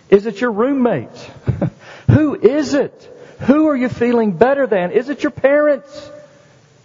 Is 0.10 0.26
it 0.26 0.42
your 0.42 0.52
roommate? 0.52 1.32
Who 2.12 2.36
is 2.36 2.74
it? 2.74 3.14
Who 3.42 3.68
are 3.68 3.76
you 3.76 3.90
feeling 3.90 4.32
better 4.32 4.66
than? 4.68 4.92
Is 4.92 5.10
it 5.10 5.24
your 5.24 5.32
parents? 5.32 6.10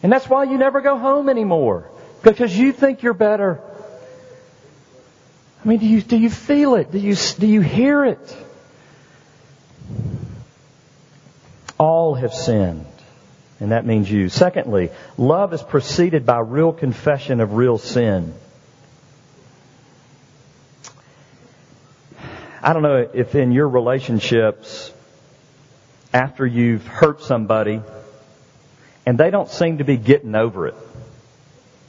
And 0.02 0.12
that's 0.12 0.28
why 0.28 0.44
you 0.44 0.58
never 0.58 0.80
go 0.80 0.98
home 0.98 1.28
anymore. 1.28 1.88
Because 2.22 2.56
you 2.56 2.72
think 2.72 3.02
you're 3.02 3.14
better. 3.14 3.60
I 5.64 5.68
mean, 5.68 5.78
do 5.78 5.86
you, 5.86 6.02
do 6.02 6.16
you 6.16 6.30
feel 6.30 6.74
it? 6.74 6.90
Do 6.90 6.98
you, 6.98 7.14
do 7.14 7.46
you 7.46 7.60
hear 7.60 8.04
it? 8.04 8.36
All 11.82 12.14
have 12.14 12.32
sinned. 12.32 12.86
And 13.58 13.72
that 13.72 13.84
means 13.84 14.08
you. 14.08 14.28
Secondly, 14.28 14.90
love 15.18 15.52
is 15.52 15.60
preceded 15.64 16.24
by 16.24 16.38
real 16.38 16.72
confession 16.72 17.40
of 17.40 17.54
real 17.54 17.76
sin. 17.76 18.34
I 22.62 22.72
don't 22.72 22.82
know 22.84 23.10
if 23.12 23.34
in 23.34 23.50
your 23.50 23.68
relationships, 23.68 24.92
after 26.14 26.46
you've 26.46 26.86
hurt 26.86 27.20
somebody, 27.20 27.80
and 29.04 29.18
they 29.18 29.32
don't 29.32 29.50
seem 29.50 29.78
to 29.78 29.84
be 29.84 29.96
getting 29.96 30.36
over 30.36 30.68
it. 30.68 30.76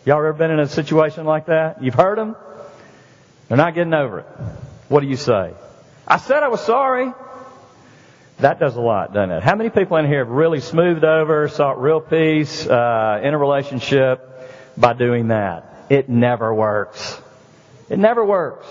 Y'all 0.06 0.18
ever 0.18 0.34
been 0.34 0.50
in 0.50 0.60
a 0.60 0.68
situation 0.68 1.26
like 1.26 1.46
that? 1.46 1.84
You've 1.84 1.94
hurt 1.94 2.16
them? 2.16 2.36
They're 3.48 3.58
not 3.58 3.76
getting 3.76 3.94
over 3.94 4.22
it. 4.22 4.26
What 4.90 5.02
do 5.02 5.08
you 5.08 5.18
say? 5.18 5.54
I 6.08 6.18
said 6.18 6.42
I 6.42 6.48
was 6.48 6.62
sorry. 6.62 7.14
That 8.44 8.60
does 8.60 8.76
a 8.76 8.82
lot, 8.82 9.14
doesn't 9.14 9.32
it? 9.32 9.42
How 9.42 9.56
many 9.56 9.70
people 9.70 9.96
in 9.96 10.06
here 10.06 10.26
have 10.26 10.28
really 10.28 10.60
smoothed 10.60 11.06
over, 11.06 11.48
sought 11.48 11.82
real 11.82 12.02
peace 12.02 12.68
uh, 12.68 13.22
in 13.24 13.34
a 13.34 13.38
relationship 13.38 14.20
by 14.76 14.92
doing 14.92 15.30
that? 15.30 15.86
It 15.90 16.10
never 16.10 16.54
works. 16.54 17.22
It 17.90 18.00
never 18.00 18.26
works. 18.26 18.68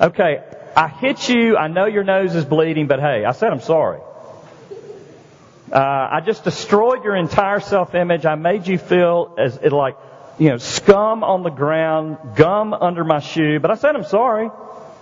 Okay, 0.00 0.42
I 0.74 0.88
hit 0.88 1.28
you. 1.28 1.58
I 1.58 1.68
know 1.68 1.84
your 1.84 2.02
nose 2.02 2.34
is 2.34 2.46
bleeding, 2.46 2.86
but 2.86 2.98
hey, 2.98 3.26
I 3.26 3.32
said 3.32 3.52
I'm 3.52 3.60
sorry. 3.60 4.00
Uh, 5.70 5.78
I 5.78 6.22
just 6.24 6.42
destroyed 6.42 7.04
your 7.04 7.14
entire 7.14 7.60
self-image. 7.60 8.24
I 8.24 8.36
made 8.36 8.66
you 8.66 8.78
feel 8.78 9.34
as 9.38 9.58
it 9.58 9.72
like, 9.72 9.98
you 10.38 10.48
know, 10.48 10.56
scum 10.56 11.24
on 11.24 11.42
the 11.42 11.50
ground, 11.50 12.16
gum 12.36 12.72
under 12.72 13.04
my 13.04 13.20
shoe. 13.20 13.60
But 13.60 13.70
I 13.70 13.74
said 13.74 13.94
I'm 13.94 14.04
sorry. 14.04 14.48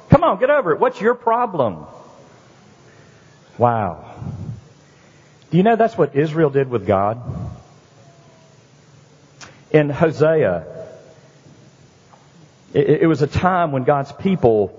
Come 0.09 0.25
on, 0.25 0.41
get 0.41 0.51
over 0.51 0.73
it. 0.73 0.81
What's 0.81 1.01
your 1.01 1.15
problem? 1.15 1.87
Wow. 3.61 4.15
Do 5.51 5.59
you 5.59 5.63
know 5.63 5.77
that's 5.77 5.99
what 5.99 6.17
Israel 6.17 6.49
did 6.49 6.71
with 6.71 6.87
God? 6.87 7.21
In 9.71 9.91
Hosea, 9.91 10.65
it, 12.73 13.07
was 13.07 13.21
a 13.21 13.27
time 13.27 13.71
when 13.73 13.85
God's 13.85 14.13
people, 14.13 14.73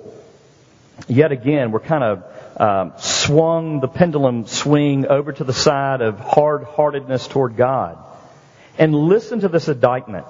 yet 1.07 1.31
again, 1.31 1.71
were 1.71 1.79
kind 1.79 2.03
of 2.03 2.23
um, 2.59 2.93
swung 2.97 3.81
the 3.81 3.87
pendulum 3.87 4.47
swing 4.47 5.05
over 5.05 5.31
to 5.31 5.43
the 5.43 5.53
side 5.53 6.01
of 6.01 6.19
hard-heartedness 6.19 7.27
toward 7.27 7.55
God. 7.55 7.99
And 8.79 8.95
listen 8.95 9.41
to 9.41 9.47
this 9.47 9.67
indictment 9.67 10.25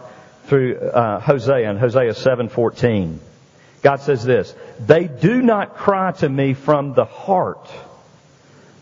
through 0.47 0.77
uh, 0.77 1.21
Hosea 1.21 1.69
in 1.69 1.77
Hosea 1.77 2.11
7:14. 2.11 3.17
God 3.81 4.01
says 4.01 4.25
this: 4.25 4.53
"They 4.77 5.05
do 5.05 5.41
not 5.41 5.77
cry 5.77 6.11
to 6.11 6.27
me 6.27 6.53
from 6.53 6.95
the 6.95 7.05
heart." 7.05 7.69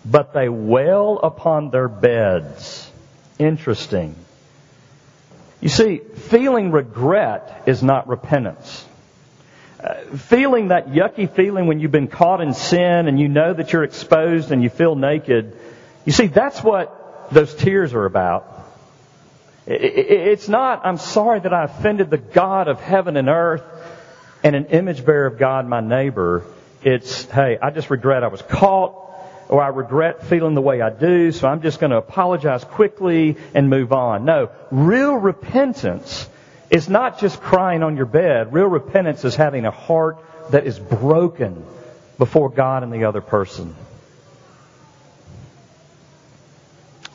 But 0.06 0.34
they 0.34 0.50
wail 0.50 1.20
upon 1.22 1.72
their 1.72 1.88
beds. 1.88 2.90
Interesting. 3.38 4.16
You 5.62 5.70
see, 5.70 5.98
feeling 5.98 6.72
regret 6.72 7.64
is 7.66 7.84
not 7.84 8.08
repentance. 8.08 8.86
Uh, 9.82 9.94
feeling 10.16 10.70
that 10.70 10.90
yucky 10.90 11.30
feeling 11.34 11.68
when 11.68 11.80
you've 11.80 11.92
been 11.92 12.08
caught 12.08 12.42
in 12.42 12.54
sin 12.54 13.08
and 13.08 13.20
you 13.20 13.28
know 13.28 13.54
that 13.54 13.72
you're 13.72 13.84
exposed 13.84 14.52
and 14.52 14.62
you 14.62 14.70
feel 14.70 14.96
naked, 14.96 15.58
you 16.06 16.12
see, 16.12 16.28
that's 16.28 16.64
what 16.64 17.30
those 17.32 17.54
tears 17.54 17.94
are 17.94 18.06
about. 18.06 18.56
It's 19.68 20.50
not, 20.50 20.86
I'm 20.86 20.98
sorry 20.98 21.42
that 21.42 21.54
I 21.54 21.66
offended 21.66 22.10
the 22.10 22.18
God 22.18 22.68
of 22.68 22.82
heaven 22.82 23.18
and 23.18 23.30
earth 23.30 23.64
and 24.44 24.56
an 24.56 24.66
image 24.68 25.06
bearer 25.06 25.28
of 25.28 25.38
God, 25.38 25.68
my 25.68 25.80
neighbor. 25.80 26.44
It's, 26.82 27.26
hey, 27.26 27.58
I 27.62 27.70
just 27.70 27.90
regret 27.90 28.24
I 28.24 28.28
was 28.28 28.42
caught 28.42 28.96
or 29.50 29.64
I 29.64 29.70
regret 29.70 30.28
feeling 30.28 30.54
the 30.54 30.62
way 30.62 30.80
I 30.80 30.92
do, 30.92 31.32
so 31.32 31.48
I'm 31.48 31.64
just 31.64 31.80
going 31.80 31.90
to 31.90 31.98
apologize 31.98 32.64
quickly 32.64 33.36
and 33.56 33.68
move 33.68 33.92
on. 33.92 34.24
No, 34.24 34.52
real 34.70 35.16
repentance 35.16 36.30
is 36.70 36.88
not 36.88 37.20
just 37.20 37.42
crying 37.42 37.82
on 37.82 37.98
your 37.98 38.06
bed. 38.06 38.54
Real 38.54 38.68
repentance 38.68 39.26
is 39.26 39.36
having 39.36 39.66
a 39.66 39.72
heart 39.72 40.20
that 40.52 40.68
is 40.68 40.78
broken 40.78 41.66
before 42.20 42.50
God 42.50 42.84
and 42.84 42.94
the 42.94 43.06
other 43.06 43.22
person. 43.22 43.76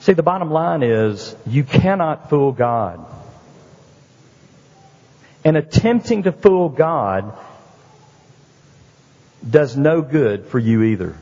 See, 0.00 0.12
the 0.12 0.24
bottom 0.24 0.50
line 0.50 0.82
is 0.82 1.36
you 1.46 1.62
cannot 1.62 2.30
fool 2.30 2.50
God. 2.50 3.06
And 5.44 5.56
attempting 5.56 6.24
to 6.24 6.32
fool 6.32 6.68
God 6.68 7.32
does 9.48 9.76
no 9.76 10.02
good 10.02 10.46
for 10.46 10.58
you 10.58 10.82
either. 10.82 11.16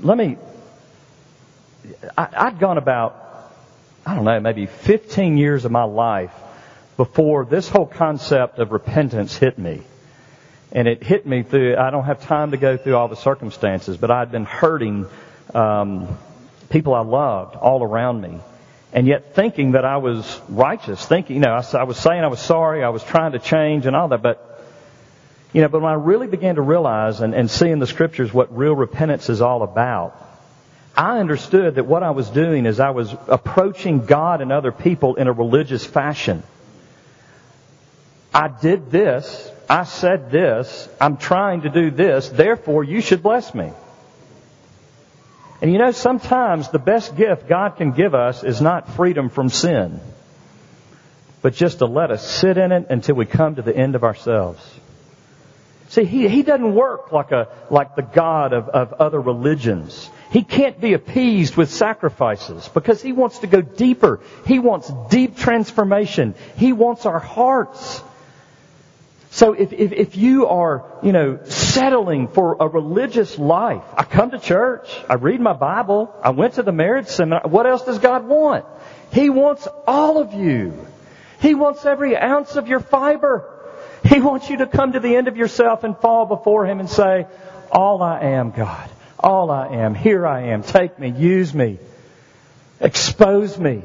Let 0.00 0.16
me, 0.16 0.36
I, 2.16 2.28
I'd 2.32 2.58
gone 2.58 2.78
about, 2.78 3.52
I 4.06 4.14
don't 4.14 4.24
know, 4.24 4.40
maybe 4.40 4.66
15 4.66 5.36
years 5.36 5.64
of 5.64 5.72
my 5.72 5.84
life 5.84 6.32
before 6.96 7.44
this 7.44 7.68
whole 7.68 7.86
concept 7.86 8.58
of 8.58 8.72
repentance 8.72 9.36
hit 9.36 9.58
me. 9.58 9.82
And 10.72 10.86
it 10.86 11.02
hit 11.02 11.26
me 11.26 11.42
through, 11.42 11.76
I 11.76 11.90
don't 11.90 12.04
have 12.04 12.22
time 12.22 12.52
to 12.52 12.56
go 12.56 12.76
through 12.76 12.96
all 12.96 13.08
the 13.08 13.16
circumstances, 13.16 13.96
but 13.96 14.10
I'd 14.10 14.30
been 14.30 14.44
hurting 14.44 15.06
um, 15.54 16.18
people 16.68 16.94
I 16.94 17.00
loved 17.00 17.56
all 17.56 17.82
around 17.82 18.20
me. 18.20 18.38
And 18.92 19.06
yet 19.06 19.34
thinking 19.34 19.72
that 19.72 19.84
I 19.84 19.98
was 19.98 20.40
righteous, 20.48 21.04
thinking, 21.04 21.36
you 21.36 21.42
know, 21.42 21.52
I, 21.52 21.64
I 21.76 21.84
was 21.84 21.96
saying 21.96 22.22
I 22.22 22.28
was 22.28 22.40
sorry, 22.40 22.82
I 22.82 22.88
was 22.88 23.04
trying 23.04 23.32
to 23.32 23.38
change 23.38 23.86
and 23.86 23.94
all 23.94 24.08
that, 24.08 24.22
but 24.22 24.49
you 25.52 25.62
know, 25.62 25.68
but 25.68 25.80
when 25.80 25.90
I 25.90 25.96
really 25.96 26.28
began 26.28 26.54
to 26.54 26.62
realize 26.62 27.20
and, 27.20 27.34
and 27.34 27.50
see 27.50 27.68
in 27.68 27.80
the 27.80 27.86
scriptures 27.86 28.32
what 28.32 28.56
real 28.56 28.74
repentance 28.74 29.28
is 29.28 29.40
all 29.40 29.62
about, 29.62 30.16
I 30.96 31.18
understood 31.18 31.76
that 31.76 31.86
what 31.86 32.02
I 32.02 32.10
was 32.10 32.28
doing 32.30 32.66
is 32.66 32.78
I 32.78 32.90
was 32.90 33.14
approaching 33.26 34.06
God 34.06 34.40
and 34.42 34.52
other 34.52 34.72
people 34.72 35.16
in 35.16 35.26
a 35.26 35.32
religious 35.32 35.84
fashion. 35.84 36.42
I 38.32 38.48
did 38.48 38.90
this, 38.90 39.50
I 39.68 39.84
said 39.84 40.30
this, 40.30 40.88
I'm 41.00 41.16
trying 41.16 41.62
to 41.62 41.68
do 41.68 41.90
this, 41.90 42.28
therefore 42.28 42.84
you 42.84 43.00
should 43.00 43.22
bless 43.22 43.52
me. 43.54 43.72
And 45.62 45.72
you 45.72 45.78
know, 45.78 45.90
sometimes 45.90 46.68
the 46.68 46.78
best 46.78 47.16
gift 47.16 47.48
God 47.48 47.76
can 47.76 47.92
give 47.92 48.14
us 48.14 48.44
is 48.44 48.60
not 48.60 48.92
freedom 48.92 49.30
from 49.30 49.50
sin, 49.50 50.00
but 51.42 51.54
just 51.54 51.78
to 51.78 51.86
let 51.86 52.10
us 52.10 52.28
sit 52.28 52.56
in 52.56 52.72
it 52.72 52.86
until 52.88 53.16
we 53.16 53.26
come 53.26 53.56
to 53.56 53.62
the 53.62 53.76
end 53.76 53.94
of 53.94 54.04
ourselves. 54.04 54.60
See, 55.90 56.04
he, 56.04 56.28
he 56.28 56.44
doesn't 56.44 56.72
work 56.72 57.10
like 57.10 57.32
a, 57.32 57.48
like 57.68 57.96
the 57.96 58.02
God 58.02 58.52
of, 58.52 58.68
of 58.68 58.92
other 58.94 59.20
religions. 59.20 60.08
He 60.30 60.44
can't 60.44 60.80
be 60.80 60.92
appeased 60.92 61.56
with 61.56 61.68
sacrifices 61.68 62.68
because 62.68 63.02
he 63.02 63.10
wants 63.10 63.40
to 63.40 63.48
go 63.48 63.60
deeper. 63.60 64.20
He 64.46 64.60
wants 64.60 64.88
deep 65.10 65.36
transformation. 65.36 66.36
He 66.56 66.72
wants 66.72 67.06
our 67.06 67.18
hearts. 67.18 68.04
So 69.32 69.54
if, 69.54 69.72
if, 69.72 69.90
if 69.90 70.16
you 70.16 70.46
are, 70.46 70.84
you 71.02 71.10
know, 71.10 71.40
settling 71.46 72.28
for 72.28 72.56
a 72.60 72.68
religious 72.68 73.36
life, 73.36 73.82
I 73.96 74.04
come 74.04 74.30
to 74.30 74.38
church, 74.38 74.88
I 75.08 75.14
read 75.14 75.40
my 75.40 75.54
Bible, 75.54 76.14
I 76.22 76.30
went 76.30 76.54
to 76.54 76.62
the 76.62 76.72
marriage 76.72 77.08
seminar, 77.08 77.42
what 77.48 77.66
else 77.66 77.84
does 77.84 77.98
God 77.98 78.26
want? 78.26 78.64
He 79.12 79.28
wants 79.28 79.66
all 79.88 80.18
of 80.18 80.34
you. 80.34 80.86
He 81.40 81.56
wants 81.56 81.84
every 81.84 82.16
ounce 82.16 82.54
of 82.54 82.68
your 82.68 82.80
fiber. 82.80 83.59
He 84.10 84.20
wants 84.20 84.50
you 84.50 84.56
to 84.58 84.66
come 84.66 84.92
to 84.92 85.00
the 85.00 85.14
end 85.14 85.28
of 85.28 85.36
yourself 85.36 85.84
and 85.84 85.96
fall 85.96 86.26
before 86.26 86.66
Him 86.66 86.80
and 86.80 86.90
say, 86.90 87.26
all 87.70 88.02
I 88.02 88.20
am, 88.20 88.50
God. 88.50 88.90
All 89.20 89.50
I 89.52 89.68
am. 89.68 89.94
Here 89.94 90.26
I 90.26 90.48
am. 90.48 90.64
Take 90.64 90.98
me. 90.98 91.10
Use 91.10 91.54
me. 91.54 91.78
Expose 92.80 93.56
me. 93.56 93.82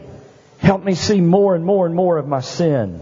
Help 0.57 0.83
me 0.83 0.95
see 0.95 1.21
more 1.21 1.53
and 1.53 1.63
more 1.63 1.85
and 1.85 1.93
more 1.93 2.17
of 2.17 2.27
my 2.27 2.41
sin. 2.41 3.01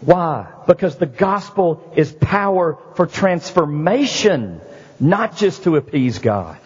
Why? 0.00 0.46
Because 0.66 0.96
the 0.96 1.06
gospel 1.06 1.92
is 1.94 2.10
power 2.10 2.78
for 2.94 3.06
transformation, 3.06 4.62
not 4.98 5.36
just 5.36 5.64
to 5.64 5.76
appease 5.76 6.20
God. 6.20 6.58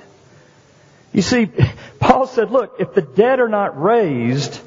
You 1.13 1.23
see, 1.23 1.51
Paul 1.99 2.27
said, 2.27 2.51
look, 2.51 2.77
if 2.79 2.95
the 2.95 3.03
dead 3.03 3.41
are 3.41 3.49
not 3.49 3.81
raised, 3.81 4.61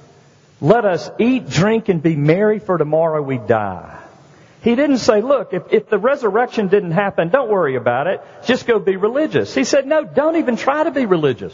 let 0.62 0.86
us 0.86 1.10
eat, 1.20 1.50
drink, 1.50 1.89
and 1.89 2.02
be 2.02 2.15
merry, 2.15 2.60
for 2.60 2.78
tomorrow 2.78 3.22
we 3.22 3.38
die. 3.38 4.02
He 4.62 4.76
didn't 4.76 4.98
say, 4.98 5.22
look, 5.22 5.54
if, 5.54 5.72
if 5.72 5.89
the 5.89 6.00
resurrection 6.00 6.70
didn't 6.70 6.91
happen, 6.91 7.30
don't 7.30 7.52
worry 7.52 7.76
about 7.76 8.08
it. 8.08 8.22
Just 8.46 8.65
go 8.65 8.80
be 8.80 8.96
religious. 8.96 9.54
He 9.54 9.63
said, 9.63 9.86
no, 9.86 10.04
don't 10.04 10.38
even 10.38 10.56
try 10.56 10.84
to 10.84 10.91
be 10.91 11.06
religious. 11.06 11.54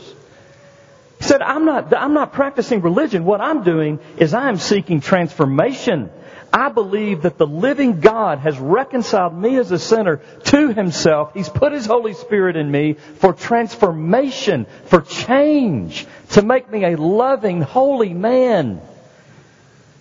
He 1.19 1.25
said, 1.25 1.41
I'm 1.41 1.65
not, 1.65 1.93
I'm 1.93 2.13
not 2.13 2.31
practicing 2.31 2.81
religion. 2.81 3.25
What 3.25 3.41
I'm 3.41 3.63
doing 3.63 3.99
is 4.17 4.33
I 4.33 4.47
am 4.47 4.55
seeking 4.57 5.01
transformation. 5.01 6.09
I 6.53 6.69
believe 6.69 7.23
that 7.23 7.37
the 7.37 7.47
living 7.47 7.99
God 7.99 8.39
has 8.39 8.57
reconciled 8.57 9.37
me 9.37 9.57
as 9.57 9.71
a 9.71 9.79
sinner 9.79 10.21
to 10.45 10.73
himself. 10.73 11.33
He's 11.33 11.49
put 11.49 11.73
his 11.73 11.85
Holy 11.85 12.13
Spirit 12.13 12.55
in 12.55 12.69
me 12.69 12.93
for 12.93 13.33
transformation, 13.33 14.67
for 14.85 15.01
change, 15.01 16.07
to 16.31 16.41
make 16.41 16.69
me 16.69 16.85
a 16.85 16.95
loving, 16.95 17.61
holy 17.61 18.13
man. 18.13 18.81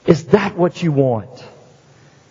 Is 0.07 0.27
that 0.27 0.57
what 0.57 0.83
you 0.83 0.93
want? 0.93 1.45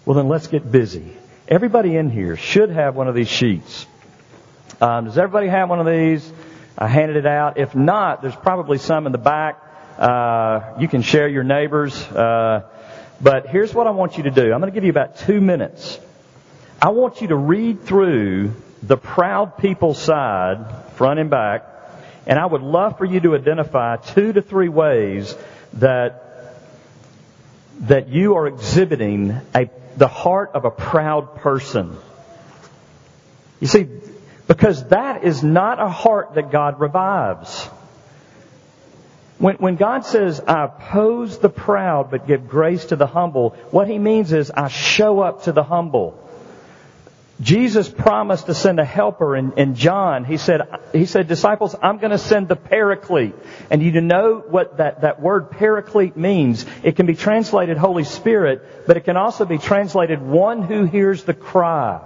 Well, 0.06 0.16
then 0.16 0.28
let's 0.28 0.48
get 0.48 0.70
busy. 0.72 1.16
Everybody 1.48 1.96
in 1.96 2.10
here 2.10 2.36
should 2.36 2.70
have 2.72 2.96
one 2.96 3.08
of 3.08 3.16
these 3.16 3.28
sheets. 3.28 3.86
Um, 4.82 5.06
does 5.06 5.18
everybody 5.18 5.48
have 5.48 5.70
one 5.70 5.80
of 5.80 5.86
these? 5.86 6.32
I 6.78 6.88
handed 6.88 7.18
it 7.18 7.26
out. 7.26 7.58
If 7.58 7.76
not, 7.76 8.22
there's 8.22 8.36
probably 8.36 8.78
some 8.78 9.06
in 9.06 9.12
the 9.12 9.18
back. 9.18 9.62
Uh, 9.98 10.76
you 10.80 10.88
can 10.88 11.02
share 11.02 11.28
your 11.28 11.44
neighbors. 11.44 12.02
Uh, 12.04 12.64
but 13.22 13.48
here's 13.48 13.74
what 13.74 13.86
I 13.86 13.92
want 13.92 14.18
you 14.18 14.24
to 14.24 14.32
do. 14.32 14.54
I'm 14.54 14.62
going 14.62 14.72
to 14.72 14.76
give 14.76 14.86
you 14.86 14.90
about 14.90 15.18
two 15.18 15.42
minutes. 15.42 16.00
I 16.82 16.90
want 16.90 17.22
you 17.22 17.28
to 17.28 17.36
read 17.36 17.84
through 17.84 18.54
the 18.82 18.96
proud 18.96 19.58
people 19.58 19.94
side, 19.94 20.94
front 20.94 21.20
and 21.20 21.30
back, 21.30 21.66
and 22.26 22.40
I 22.40 22.46
would 22.46 22.62
love 22.62 22.98
for 22.98 23.06
you 23.06 23.20
to 23.20 23.36
identify 23.36 23.98
two 23.98 24.32
to 24.34 24.42
three 24.42 24.70
ways 24.70 25.36
that 25.74 26.29
that 27.80 28.10
you 28.10 28.36
are 28.36 28.48
exhibiting 28.48 29.40
a, 29.56 29.70
the 29.98 30.08
heart 30.08 30.52
of 30.54 30.66
a 30.66 30.72
proud 30.72 31.36
person. 31.38 31.96
You 33.60 33.68
see, 33.68 33.88
because 34.48 34.88
that 34.88 35.24
is 35.24 35.44
not 35.44 35.80
a 35.80 35.88
heart 35.88 36.36
that 36.36 36.52
God 36.52 36.80
revives. 36.80 37.70
When, 39.38 39.56
when 39.56 39.76
God 39.78 40.06
says, 40.06 40.42
I 40.42 40.66
oppose 40.66 41.40
the 41.40 41.50
proud 41.50 42.12
but 42.12 42.28
give 42.28 42.50
grace 42.50 42.86
to 42.86 42.98
the 42.98 43.08
humble, 43.08 43.52
what 43.72 43.88
he 43.88 43.98
means 43.98 44.34
is 44.34 44.52
I 44.52 44.68
show 44.68 45.22
up 45.22 45.44
to 45.44 45.54
the 45.54 45.64
humble. 45.64 46.19
Jesus 47.42 47.88
promised 47.88 48.48
to 48.48 48.54
send 48.54 48.80
a 48.80 48.86
helper 48.86 49.36
in, 49.36 49.54
in 49.54 49.76
John. 49.76 50.26
He 50.26 50.38
said, 50.38 50.62
he 50.92 51.06
said, 51.06 51.28
disciples, 51.28 51.74
I'm 51.82 51.98
going 51.98 52.12
to 52.12 52.18
send 52.18 52.50
the 52.50 52.58
paraclete. 52.58 53.36
And 53.70 53.82
you 53.82 54.02
know 54.02 54.44
what 54.46 54.78
that, 54.78 55.02
that 55.02 55.22
word 55.22 55.50
paraclete 55.52 56.18
means. 56.18 56.66
It 56.84 56.98
can 56.98 57.06
be 57.06 57.16
translated 57.16 57.78
Holy 57.78 58.04
Spirit, 58.04 58.86
but 58.88 58.98
it 58.98 59.06
can 59.06 59.16
also 59.16 59.46
be 59.46 59.58
translated 59.58 60.22
one 60.22 60.64
who 60.64 60.84
hears 60.84 61.24
the 61.24 61.34
cry. 61.34 62.06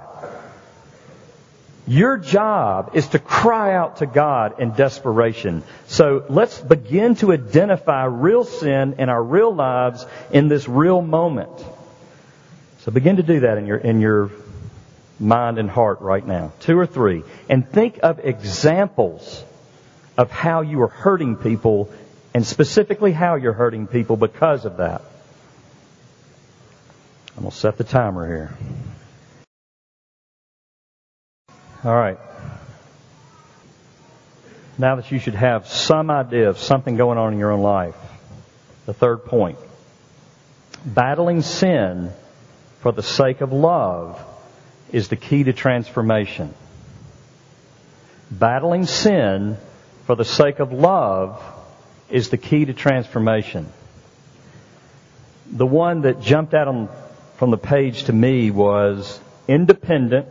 Your 1.87 2.17
job 2.17 2.91
is 2.93 3.07
to 3.09 3.19
cry 3.19 3.75
out 3.75 3.97
to 3.97 4.05
God 4.05 4.61
in 4.61 4.71
desperation. 4.71 5.63
So 5.87 6.25
let's 6.29 6.59
begin 6.59 7.15
to 7.15 7.33
identify 7.33 8.05
real 8.05 8.45
sin 8.45 8.95
in 8.99 9.09
our 9.09 9.21
real 9.21 9.53
lives 9.53 10.05
in 10.31 10.47
this 10.47 10.69
real 10.69 11.01
moment. 11.01 11.51
So 12.79 12.91
begin 12.91 13.17
to 13.17 13.23
do 13.23 13.41
that 13.41 13.57
in 13.57 13.65
your, 13.65 13.77
in 13.77 13.99
your 13.99 14.29
mind 15.23 15.57
and 15.57 15.69
heart 15.69 16.01
right 16.01 16.25
now. 16.25 16.51
Two 16.59 16.77
or 16.77 16.85
three. 16.85 17.23
And 17.49 17.67
think 17.67 17.99
of 18.03 18.19
examples 18.19 19.43
of 20.17 20.29
how 20.29 20.61
you 20.61 20.81
are 20.81 20.87
hurting 20.87 21.37
people 21.37 21.91
and 22.33 22.45
specifically 22.45 23.11
how 23.11 23.35
you're 23.35 23.53
hurting 23.53 23.87
people 23.87 24.17
because 24.17 24.65
of 24.65 24.77
that. 24.77 25.01
I'm 27.35 27.43
going 27.43 27.51
to 27.51 27.57
set 27.57 27.77
the 27.77 27.83
timer 27.83 28.27
here. 28.27 28.57
All 31.83 31.95
right. 31.95 32.19
Now 34.77 34.95
that 34.95 35.11
you 35.11 35.19
should 35.19 35.35
have 35.35 35.67
some 35.67 36.09
idea 36.09 36.49
of 36.49 36.57
something 36.57 36.95
going 36.95 37.17
on 37.17 37.33
in 37.33 37.39
your 37.39 37.51
own 37.51 37.61
life, 37.61 37.95
the 38.85 38.93
third 38.93 39.25
point. 39.25 39.57
Battling 40.85 41.41
sin 41.41 42.11
for 42.81 42.91
the 42.91 43.03
sake 43.03 43.41
of 43.41 43.51
love 43.51 44.23
is 44.93 45.09
the 45.09 45.17
key 45.17 45.43
to 45.43 45.51
transformation. 45.51 46.53
Battling 48.31 48.85
sin 48.85 49.57
for 50.05 50.15
the 50.15 50.23
sake 50.23 50.59
of 50.59 50.71
love 50.71 51.43
is 52.09 52.29
the 52.29 52.37
key 52.37 52.63
to 52.63 52.73
transformation. 52.73 53.67
The 55.51 55.65
one 55.65 56.01
that 56.01 56.21
jumped 56.21 56.53
out 56.53 56.67
on, 56.67 56.89
from 57.37 57.49
the 57.49 57.57
page 57.57 58.05
to 58.05 58.13
me 58.13 58.51
was 58.51 59.19
independent, 59.47 60.27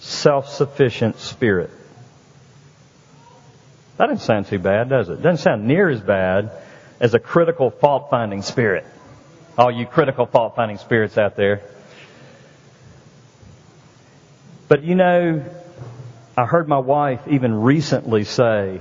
self-sufficient 0.00 1.18
spirit. 1.20 1.70
That 3.96 4.06
doesn't 4.06 4.26
sound 4.26 4.46
too 4.48 4.58
bad, 4.58 4.88
does 4.88 5.08
it? 5.08 5.14
it 5.14 5.22
doesn't 5.22 5.42
sound 5.42 5.68
near 5.68 5.88
as 5.88 6.00
bad 6.00 6.50
as 6.98 7.14
a 7.14 7.20
critical 7.20 7.70
fault-finding 7.70 8.42
spirit. 8.42 8.84
All 9.56 9.70
you 9.70 9.86
critical 9.86 10.26
fault-finding 10.26 10.78
spirits 10.78 11.16
out 11.16 11.36
there. 11.36 11.62
But 14.72 14.84
you 14.84 14.94
know, 14.94 15.44
I 16.34 16.46
heard 16.46 16.66
my 16.66 16.78
wife 16.78 17.20
even 17.28 17.60
recently 17.60 18.24
say, 18.24 18.80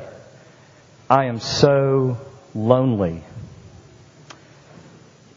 I 1.09 1.25
am 1.25 1.41
so 1.41 2.17
lonely 2.55 3.21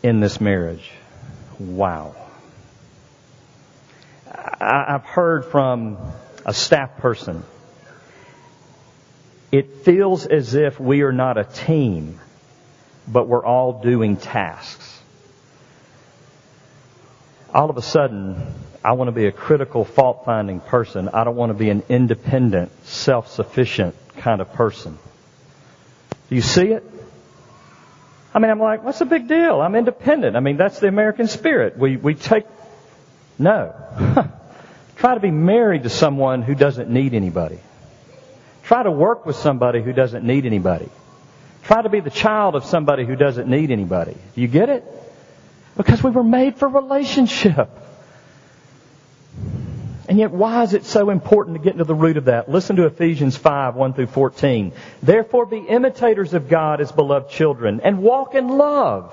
in 0.05 0.21
this 0.21 0.41
marriage. 0.41 0.89
Wow. 1.59 2.15
I've 4.61 5.05
heard 5.05 5.47
from 5.47 5.99
a 6.47 6.55
staff 6.55 6.99
person. 6.99 7.43
It 9.51 9.79
feels 9.79 10.25
as 10.25 10.55
if 10.55 10.79
we 10.79 11.03
are 11.03 11.11
not 11.11 11.37
a 11.37 11.43
team, 11.43 12.21
but 13.09 13.27
we're 13.27 13.45
all 13.45 13.83
doing 13.83 14.17
tasks. 14.17 15.03
All 17.53 17.71
of 17.71 17.77
a 17.77 17.83
sudden, 17.83 18.55
I 18.85 18.93
want 18.93 19.09
to 19.09 19.13
be 19.13 19.27
a 19.27 19.33
critical 19.33 19.87
fault 19.87 20.27
finding 20.27 20.61
person. 20.61 21.09
I 21.09 21.25
don't 21.25 21.37
want 21.37 21.49
to 21.51 21.55
be 21.55 21.71
an 21.71 21.83
independent, 21.89 22.71
self 22.85 23.31
sufficient 23.33 23.95
kind 24.19 24.43
of 24.43 24.53
person. 24.53 24.99
Do 26.29 26.35
you 26.35 26.43
see 26.43 26.67
it? 26.67 26.85
I 28.35 28.41
mean, 28.41 28.51
I'm 28.51 28.61
like, 28.61 28.85
what's 28.85 28.99
the 28.99 29.07
big 29.07 29.27
deal? 29.27 29.63
I'm 29.63 29.75
independent. 29.75 30.37
I 30.37 30.41
mean, 30.41 30.59
that's 30.59 30.81
the 30.81 30.89
American 30.89 31.29
spirit. 31.29 31.79
We, 31.79 31.97
we 31.97 32.15
take, 32.15 32.45
no. 33.39 33.75
Try 34.97 35.15
to 35.15 35.21
be 35.21 35.31
married 35.31 35.85
to 35.85 35.89
someone 35.89 36.43
who 36.43 36.55
doesn't 36.55 36.91
need 36.91 37.15
anybody. 37.15 37.61
Try 38.65 38.83
to 38.83 38.91
work 38.91 39.25
with 39.25 39.37
somebody 39.37 39.83
who 39.83 39.93
doesn't 39.93 40.25
need 40.25 40.45
anybody. 40.45 40.91
Try 41.63 41.81
to 41.81 41.89
be 41.89 42.01
the 42.01 42.11
child 42.11 42.55
of 42.55 42.65
somebody 42.65 43.07
who 43.07 43.17
doesn't 43.17 43.49
need 43.49 43.71
anybody. 43.71 44.17
Do 44.35 44.41
you 44.41 44.49
get 44.49 44.69
it? 44.69 44.85
Because 45.77 46.03
we 46.03 46.11
were 46.11 46.25
made 46.25 46.57
for 46.57 46.69
relationship. 46.69 47.71
And 50.15 50.21
yet, 50.21 50.31
why 50.31 50.63
is 50.63 50.75
it 50.75 50.85
so 50.85 51.11
important 51.11 51.57
to 51.57 51.61
get 51.61 51.73
into 51.73 51.83
the 51.83 51.93
root 51.93 52.17
of 52.17 52.27
that? 52.27 52.49
Listen 52.49 52.77
to 52.77 52.87
Ephesians 52.87 53.37
5, 53.37 53.75
1 53.75 53.95
through 53.95 54.07
14. 54.07 54.71
Therefore 55.03 55.45
be 55.45 55.59
imitators 55.59 56.35
of 56.35 56.49
God 56.49 56.81
as 56.81 56.93
beloved 56.93 57.31
children, 57.31 57.81
and 57.83 57.99
walk 57.99 58.37
in 58.37 58.47
love. 58.47 59.13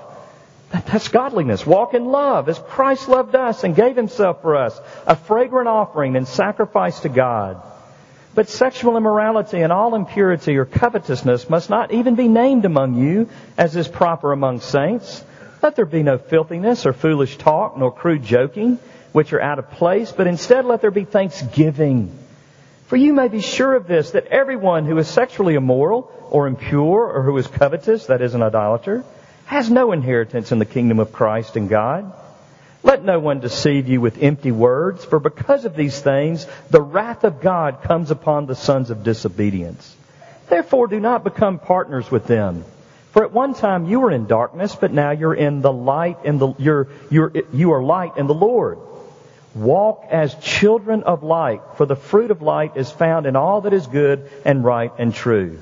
That's 0.70 1.08
godliness. 1.08 1.66
Walk 1.66 1.94
in 1.94 2.04
love 2.04 2.48
as 2.48 2.56
Christ 2.56 3.08
loved 3.08 3.34
us 3.34 3.64
and 3.64 3.74
gave 3.74 3.96
himself 3.96 4.42
for 4.42 4.54
us, 4.54 4.78
a 5.04 5.16
fragrant 5.16 5.66
offering 5.66 6.14
and 6.14 6.28
sacrifice 6.28 7.00
to 7.00 7.08
God. 7.08 7.60
But 8.36 8.48
sexual 8.48 8.96
immorality 8.96 9.60
and 9.60 9.72
all 9.72 9.96
impurity 9.96 10.56
or 10.56 10.66
covetousness 10.66 11.50
must 11.50 11.68
not 11.68 11.90
even 11.90 12.14
be 12.14 12.28
named 12.28 12.64
among 12.64 12.94
you, 12.94 13.28
as 13.58 13.74
is 13.74 13.88
proper 13.88 14.30
among 14.30 14.60
saints. 14.60 15.24
Let 15.64 15.74
there 15.74 15.84
be 15.84 16.04
no 16.04 16.18
filthiness 16.18 16.86
or 16.86 16.92
foolish 16.92 17.38
talk, 17.38 17.76
nor 17.76 17.92
crude 17.92 18.22
joking 18.22 18.78
which 19.12 19.32
are 19.32 19.40
out 19.40 19.58
of 19.58 19.70
place, 19.72 20.10
but 20.12 20.26
instead 20.26 20.64
let 20.64 20.80
there 20.80 20.90
be 20.90 21.04
thanksgiving. 21.04 22.18
For 22.86 22.96
you 22.96 23.12
may 23.12 23.28
be 23.28 23.40
sure 23.40 23.74
of 23.74 23.86
this, 23.86 24.10
that 24.10 24.26
everyone 24.26 24.84
who 24.84 24.98
is 24.98 25.08
sexually 25.08 25.54
immoral 25.54 26.10
or 26.30 26.46
impure 26.46 27.06
or 27.06 27.22
who 27.22 27.36
is 27.38 27.46
covetous, 27.46 28.06
that 28.06 28.20
is 28.20 28.34
an 28.34 28.42
idolater, 28.42 29.04
has 29.46 29.70
no 29.70 29.92
inheritance 29.92 30.52
in 30.52 30.58
the 30.58 30.64
kingdom 30.64 30.98
of 30.98 31.12
Christ 31.12 31.56
and 31.56 31.68
God. 31.68 32.12
Let 32.82 33.04
no 33.04 33.20
one 33.20 33.40
deceive 33.40 33.88
you 33.88 34.00
with 34.00 34.22
empty 34.22 34.50
words, 34.50 35.04
for 35.04 35.20
because 35.20 35.64
of 35.64 35.76
these 35.76 36.00
things, 36.00 36.46
the 36.70 36.82
wrath 36.82 37.24
of 37.24 37.40
God 37.40 37.82
comes 37.82 38.10
upon 38.10 38.46
the 38.46 38.56
sons 38.56 38.90
of 38.90 39.04
disobedience. 39.04 39.96
Therefore 40.48 40.88
do 40.88 41.00
not 41.00 41.24
become 41.24 41.58
partners 41.58 42.10
with 42.10 42.26
them. 42.26 42.64
For 43.12 43.24
at 43.24 43.32
one 43.32 43.54
time 43.54 43.86
you 43.86 44.00
were 44.00 44.10
in 44.10 44.26
darkness, 44.26 44.74
but 44.74 44.92
now 44.92 45.10
you're 45.12 45.34
in 45.34 45.60
the 45.60 45.72
light 45.72 46.18
and 46.24 46.40
the, 46.40 46.54
you're, 46.58 46.88
you're, 47.10 47.32
you 47.52 47.72
are 47.72 47.82
light 47.82 48.16
in 48.16 48.26
the 48.26 48.34
Lord. 48.34 48.78
Walk 49.54 50.06
as 50.10 50.34
children 50.36 51.02
of 51.02 51.22
light, 51.22 51.60
for 51.76 51.84
the 51.84 51.96
fruit 51.96 52.30
of 52.30 52.40
light 52.40 52.76
is 52.76 52.90
found 52.90 53.26
in 53.26 53.36
all 53.36 53.62
that 53.62 53.74
is 53.74 53.86
good 53.86 54.30
and 54.44 54.64
right 54.64 54.90
and 54.98 55.14
true. 55.14 55.58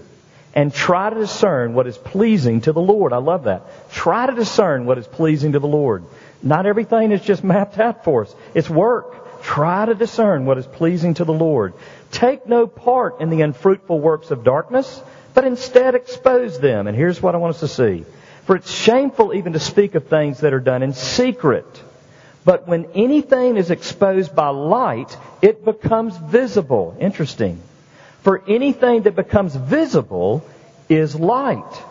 And 0.54 0.72
try 0.72 1.10
to 1.10 1.16
discern 1.16 1.74
what 1.74 1.86
is 1.86 1.98
pleasing 1.98 2.60
to 2.62 2.72
the 2.72 2.80
Lord. 2.80 3.12
I 3.12 3.18
love 3.18 3.44
that. 3.44 3.90
Try 3.92 4.26
to 4.26 4.34
discern 4.34 4.86
what 4.86 4.98
is 4.98 5.06
pleasing 5.06 5.52
to 5.52 5.58
the 5.58 5.68
Lord. 5.68 6.04
Not 6.42 6.66
everything 6.66 7.10
is 7.12 7.20
just 7.20 7.42
mapped 7.54 7.78
out 7.78 8.04
for 8.04 8.22
us. 8.22 8.34
It's 8.54 8.70
work. 8.70 9.42
Try 9.42 9.86
to 9.86 9.94
discern 9.94 10.44
what 10.44 10.58
is 10.58 10.66
pleasing 10.66 11.14
to 11.14 11.24
the 11.24 11.32
Lord. 11.32 11.74
Take 12.12 12.46
no 12.46 12.66
part 12.66 13.20
in 13.20 13.30
the 13.30 13.42
unfruitful 13.42 13.98
works 13.98 14.30
of 14.30 14.44
darkness, 14.44 15.02
but 15.34 15.44
instead 15.44 15.94
expose 15.94 16.60
them. 16.60 16.86
And 16.86 16.96
here's 16.96 17.22
what 17.22 17.34
I 17.34 17.38
want 17.38 17.54
us 17.54 17.60
to 17.60 17.68
see. 17.68 18.04
For 18.44 18.56
it's 18.56 18.70
shameful 18.70 19.34
even 19.34 19.54
to 19.54 19.60
speak 19.60 19.94
of 19.94 20.06
things 20.06 20.40
that 20.40 20.52
are 20.52 20.60
done 20.60 20.82
in 20.82 20.92
secret. 20.92 21.66
But 22.44 22.66
when 22.66 22.86
anything 22.94 23.56
is 23.56 23.70
exposed 23.70 24.34
by 24.34 24.48
light, 24.48 25.16
it 25.42 25.64
becomes 25.64 26.16
visible. 26.16 26.96
Interesting. 26.98 27.60
For 28.22 28.42
anything 28.48 29.02
that 29.02 29.16
becomes 29.16 29.54
visible 29.54 30.44
is 30.88 31.14
light. 31.14 31.82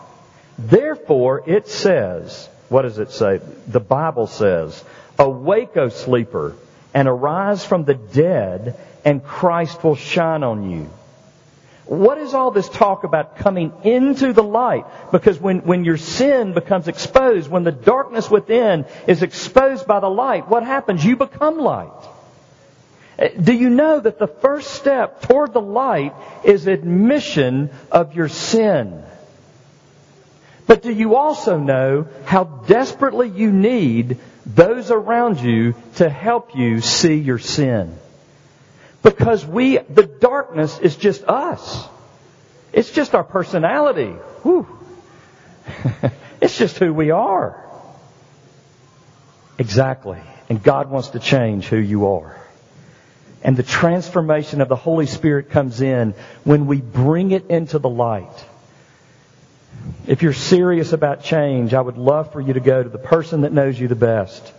Therefore, 0.57 1.43
it 1.45 1.67
says, 1.67 2.49
What 2.67 2.83
does 2.83 2.99
it 2.99 3.12
say? 3.12 3.41
The 3.67 3.79
Bible 3.79 4.27
says, 4.27 4.83
Awake, 5.17 5.77
O 5.77 5.89
sleeper, 5.89 6.55
and 6.93 7.07
arise 7.07 7.63
from 7.63 7.83
the 7.85 7.93
dead, 7.93 8.77
and 9.05 9.23
Christ 9.23 9.83
will 9.83 9.95
shine 9.95 10.43
on 10.43 10.69
you. 10.69 10.89
What 11.89 12.19
is 12.19 12.36
all 12.36 12.52
this 12.52 12.69
talk 12.69 13.04
about 13.04 13.38
coming 13.38 13.73
into 13.84 14.32
the 14.32 14.43
light? 14.43 14.86
Because 15.12 15.39
when, 15.39 15.62
when 15.62 15.84
your 15.84 15.97
sin 15.97 16.54
becomes 16.54 16.88
exposed, 16.88 17.49
when 17.49 17.63
the 17.63 17.71
darkness 17.71 18.30
within 18.30 18.86
is 19.08 19.23
exposed 19.23 19.88
by 19.88 19.99
the 19.99 20.08
light, 20.08 20.47
what 20.47 20.62
happens? 20.62 21.04
You 21.04 21.15
become 21.15 21.58
light. 21.58 21.89
Uh, 23.17 23.30
do 23.30 23.54
you 23.54 23.71
know 23.71 23.99
that 23.99 24.19
the 24.19 24.28
first 24.28 24.75
step 24.75 25.23
toward 25.23 25.52
the 25.52 25.62
light 25.62 26.13
is 26.43 26.67
admission 26.67 27.71
of 27.91 28.13
your 28.13 28.30
sin? 28.30 29.04
But 30.67 30.84
do 30.84 30.93
you 30.93 31.15
also 31.15 31.58
know 31.58 32.08
how 32.23 32.43
desperately 32.43 33.30
you 33.30 33.52
need 33.52 34.19
those 34.45 34.91
around 34.91 35.39
you 35.39 35.73
to 35.95 36.08
help 36.08 36.56
you 36.56 36.82
see 36.82 37.15
your 37.15 37.39
sin? 37.39 37.97
Because 39.01 39.45
we, 39.45 39.77
the 39.77 40.03
darkness 40.03 40.79
is 40.79 40.95
just 40.95 41.23
us. 41.23 41.88
It's 42.73 42.91
just 42.91 43.15
our 43.15 43.23
personality. 43.23 44.12
Whew. 44.43 44.67
it's 46.41 46.57
just 46.57 46.77
who 46.77 46.93
we 46.93 47.12
are. 47.12 47.65
Exactly. 49.57 50.19
And 50.49 50.62
God 50.62 50.89
wants 50.89 51.09
to 51.09 51.19
change 51.19 51.65
who 51.67 51.77
you 51.77 52.07
are. 52.07 52.35
And 53.41 53.55
the 53.55 53.63
transformation 53.63 54.62
of 54.62 54.67
the 54.67 54.75
Holy 54.75 55.05
Spirit 55.05 55.49
comes 55.51 55.81
in 55.81 56.13
when 56.43 56.67
we 56.67 56.81
bring 56.81 57.31
it 57.31 57.47
into 57.47 57.79
the 57.79 57.89
light. 57.89 58.45
If 60.07 60.23
you're 60.23 60.33
serious 60.33 60.91
about 60.91 61.23
change, 61.23 61.73
I 61.73 61.79
would 61.79 61.97
love 61.97 62.33
for 62.33 62.41
you 62.41 62.53
to 62.53 62.59
go 62.59 62.83
to 62.83 62.89
the 62.89 62.97
person 62.97 63.41
that 63.41 63.53
knows 63.53 63.79
you 63.79 63.88
the 63.88 63.95
best 63.95 64.53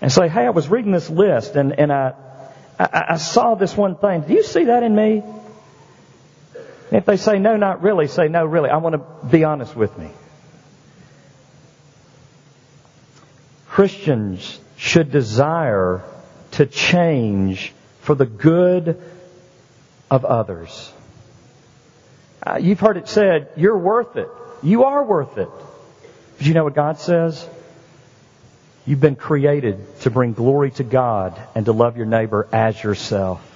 and 0.00 0.10
say, 0.10 0.28
hey, 0.28 0.46
I 0.46 0.50
was 0.50 0.68
reading 0.68 0.92
this 0.92 1.10
list 1.10 1.56
and, 1.56 1.78
and 1.78 1.92
I, 1.92 2.14
I, 2.80 3.04
I 3.10 3.16
saw 3.18 3.54
this 3.56 3.76
one 3.76 3.96
thing. 3.96 4.22
Do 4.22 4.32
you 4.32 4.42
see 4.42 4.64
that 4.64 4.82
in 4.82 4.94
me? 4.94 5.22
If 6.90 7.04
they 7.04 7.18
say, 7.18 7.38
no, 7.38 7.56
not 7.56 7.82
really, 7.82 8.08
say, 8.08 8.28
no, 8.28 8.44
really. 8.44 8.70
I 8.70 8.78
want 8.78 8.94
to 8.94 9.26
be 9.26 9.44
honest 9.44 9.76
with 9.76 9.96
me. 9.98 10.08
Christians 13.68 14.58
should 14.76 15.12
desire 15.12 16.02
to 16.52 16.66
change 16.66 17.72
for 18.00 18.14
the 18.14 18.26
good 18.26 19.00
of 20.10 20.24
others. 20.24 20.92
Uh, 22.44 22.58
you've 22.60 22.80
heard 22.80 22.96
it 22.96 23.08
said, 23.08 23.50
you're 23.56 23.78
worth 23.78 24.16
it. 24.16 24.28
You 24.62 24.84
are 24.84 25.04
worth 25.04 25.36
it. 25.38 25.50
But 26.38 26.46
you 26.46 26.54
know 26.54 26.64
what 26.64 26.74
God 26.74 26.98
says? 26.98 27.46
You've 28.86 29.00
been 29.00 29.16
created 29.16 30.00
to 30.00 30.10
bring 30.10 30.32
glory 30.32 30.70
to 30.72 30.84
God 30.84 31.40
and 31.54 31.66
to 31.66 31.72
love 31.72 31.96
your 31.96 32.06
neighbor 32.06 32.48
as 32.52 32.82
yourself. 32.82 33.46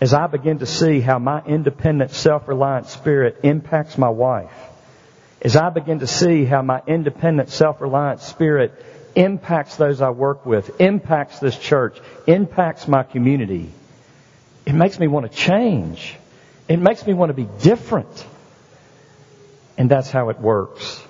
As 0.00 0.12
I 0.12 0.26
begin 0.26 0.58
to 0.58 0.66
see 0.66 1.00
how 1.00 1.18
my 1.18 1.42
independent, 1.44 2.10
self-reliant 2.10 2.88
spirit 2.88 3.40
impacts 3.44 3.96
my 3.96 4.08
wife, 4.08 4.52
as 5.40 5.56
I 5.56 5.70
begin 5.70 6.00
to 6.00 6.06
see 6.06 6.44
how 6.44 6.62
my 6.62 6.82
independent, 6.86 7.50
self-reliant 7.50 8.20
spirit 8.20 8.72
impacts 9.14 9.76
those 9.76 10.00
I 10.00 10.10
work 10.10 10.46
with, 10.46 10.80
impacts 10.80 11.38
this 11.38 11.56
church, 11.58 11.98
impacts 12.26 12.88
my 12.88 13.02
community, 13.02 13.70
it 14.66 14.72
makes 14.74 14.98
me 14.98 15.08
want 15.08 15.30
to 15.30 15.36
change. 15.36 16.16
It 16.68 16.78
makes 16.78 17.06
me 17.06 17.14
want 17.14 17.30
to 17.30 17.34
be 17.34 17.48
different. 17.60 18.26
And 19.76 19.90
that's 19.90 20.10
how 20.10 20.28
it 20.30 20.38
works. 20.38 21.02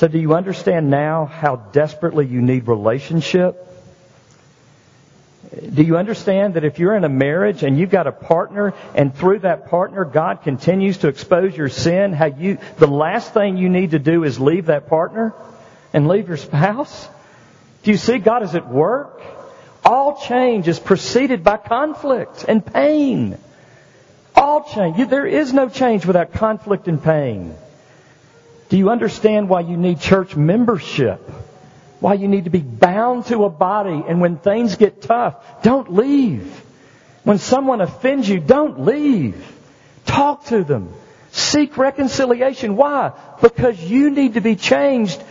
So 0.00 0.08
do 0.08 0.18
you 0.18 0.34
understand 0.34 0.88
now 0.88 1.26
how 1.26 1.56
desperately 1.56 2.24
you 2.24 2.40
need 2.40 2.68
relationship? 2.68 3.66
Do 5.74 5.82
you 5.82 5.98
understand 5.98 6.54
that 6.54 6.64
if 6.64 6.78
you're 6.78 6.94
in 6.94 7.04
a 7.04 7.10
marriage 7.10 7.62
and 7.62 7.78
you've 7.78 7.90
got 7.90 8.06
a 8.06 8.12
partner 8.12 8.72
and 8.94 9.14
through 9.14 9.40
that 9.40 9.68
partner 9.68 10.06
God 10.06 10.42
continues 10.42 10.96
to 10.98 11.08
expose 11.08 11.54
your 11.54 11.68
sin, 11.68 12.14
how 12.14 12.24
you, 12.24 12.56
the 12.78 12.86
last 12.86 13.34
thing 13.34 13.58
you 13.58 13.68
need 13.68 13.90
to 13.90 13.98
do 13.98 14.24
is 14.24 14.40
leave 14.40 14.66
that 14.66 14.88
partner 14.88 15.34
and 15.92 16.08
leave 16.08 16.28
your 16.28 16.38
spouse? 16.38 17.06
Do 17.82 17.90
you 17.90 17.98
see 17.98 18.16
God 18.16 18.42
is 18.42 18.54
at 18.54 18.70
work? 18.70 19.20
All 19.84 20.18
change 20.22 20.66
is 20.66 20.78
preceded 20.78 21.44
by 21.44 21.58
conflict 21.58 22.46
and 22.48 22.64
pain. 22.64 23.36
All 24.34 24.64
change. 24.64 25.10
There 25.10 25.26
is 25.26 25.52
no 25.52 25.68
change 25.68 26.06
without 26.06 26.32
conflict 26.32 26.88
and 26.88 27.04
pain. 27.04 27.54
Do 28.70 28.78
you 28.78 28.88
understand 28.88 29.48
why 29.48 29.60
you 29.60 29.76
need 29.76 30.00
church 30.00 30.36
membership? 30.36 31.20
Why 31.98 32.14
you 32.14 32.28
need 32.28 32.44
to 32.44 32.50
be 32.50 32.60
bound 32.60 33.26
to 33.26 33.44
a 33.44 33.50
body 33.50 34.02
and 34.08 34.20
when 34.20 34.38
things 34.38 34.76
get 34.76 35.02
tough, 35.02 35.62
don't 35.62 35.92
leave. 35.92 36.64
When 37.24 37.38
someone 37.38 37.80
offends 37.80 38.28
you, 38.28 38.38
don't 38.38 38.86
leave. 38.86 39.44
Talk 40.06 40.46
to 40.46 40.62
them. 40.62 40.94
Seek 41.32 41.76
reconciliation. 41.76 42.76
Why? 42.76 43.12
Because 43.42 43.78
you 43.82 44.10
need 44.10 44.34
to 44.34 44.40
be 44.40 44.54
changed 44.54 45.22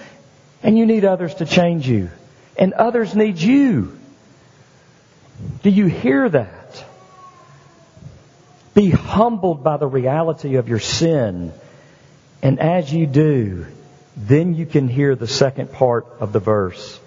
and 0.62 0.78
you 0.78 0.86
need 0.86 1.06
others 1.06 1.36
to 1.36 1.45
change 1.45 1.88
you. 1.88 2.10
And 2.58 2.73
others 2.73 3.15
need 3.15 3.38
you. 3.38 3.97
Do 5.63 5.69
you 5.69 5.86
hear 5.86 6.28
that? 6.28 6.84
Be 8.73 8.89
humbled 8.89 9.63
by 9.63 9.78
the 9.78 9.88
reality 9.88 10.56
of 10.56 10.67
your 10.67 10.80
sin 10.80 11.54
and 12.41 12.60
as 12.60 12.91
you 12.93 13.06
do, 13.06 13.65
then 14.15 14.54
you 14.54 14.65
can 14.65 14.88
hear 14.88 15.15
the 15.15 15.28
second 15.28 15.71
part 15.71 16.06
of 16.19 16.34
the 16.34 16.39
verse. 16.39 16.99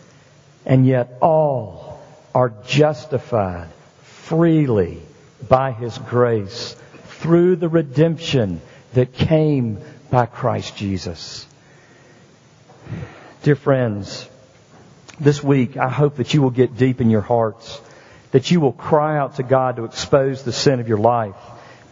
And 0.64 0.86
yet 0.86 1.18
all 1.20 2.00
are 2.34 2.52
justified 2.66 3.68
freely 4.02 5.00
by 5.48 5.72
His 5.72 5.96
grace 5.98 6.76
through 7.04 7.56
the 7.56 7.68
redemption 7.68 8.60
that 8.94 9.12
came 9.12 9.78
by 10.10 10.26
Christ 10.26 10.76
Jesus. 10.76 11.46
Dear 13.42 13.56
friends, 13.56 14.28
this 15.18 15.42
week 15.42 15.76
I 15.76 15.88
hope 15.88 16.16
that 16.16 16.34
you 16.34 16.42
will 16.42 16.50
get 16.50 16.76
deep 16.76 17.00
in 17.00 17.10
your 17.10 17.22
hearts, 17.22 17.80
that 18.30 18.50
you 18.50 18.60
will 18.60 18.72
cry 18.72 19.18
out 19.18 19.36
to 19.36 19.42
God 19.42 19.76
to 19.76 19.84
expose 19.84 20.42
the 20.42 20.52
sin 20.52 20.78
of 20.78 20.88
your 20.88 20.98
life 20.98 21.36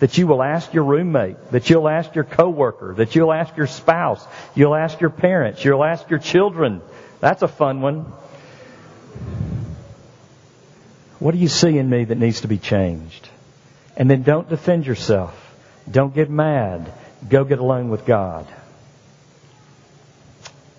that 0.01 0.19
you 0.19 0.27
will 0.27 0.43
ask 0.43 0.75
your 0.75 0.85
roommate, 0.85 1.37
that 1.53 1.71
you'll 1.71 1.89
ask 1.89 2.15
your 2.15 2.25
coworker, 2.25 2.95
that 2.95 3.15
you'll 3.15 3.33
ask 3.33 3.57
your 3.57 3.67
spouse, 3.67 4.27
you'll 4.55 4.75
ask 4.75 5.01
your 5.01 5.11
parents, 5.11 5.65
you'll 5.65 5.85
ask 5.85 6.09
your 6.11 6.19
children. 6.19 6.81
That's 7.21 7.43
a 7.43 7.49
fun 7.49 7.83
one. 7.83 8.13
What 11.19 11.33
do 11.33 11.39
you 11.39 11.49
see 11.49 11.77
in 11.77 11.89
me 11.89 12.05
that 12.05 12.19
needs 12.19 12.41
to 12.41 12.49
be 12.49 12.57
changed? 12.57 13.29
And 13.97 14.11
then 14.11 14.23
don't 14.23 14.49
defend 14.49 14.87
yourself. 14.87 15.37
Don't 15.89 16.15
get 16.15 16.31
mad. 16.31 16.91
Go 17.29 17.45
get 17.45 17.59
alone 17.59 17.91
with 17.91 18.07
God. 18.07 18.47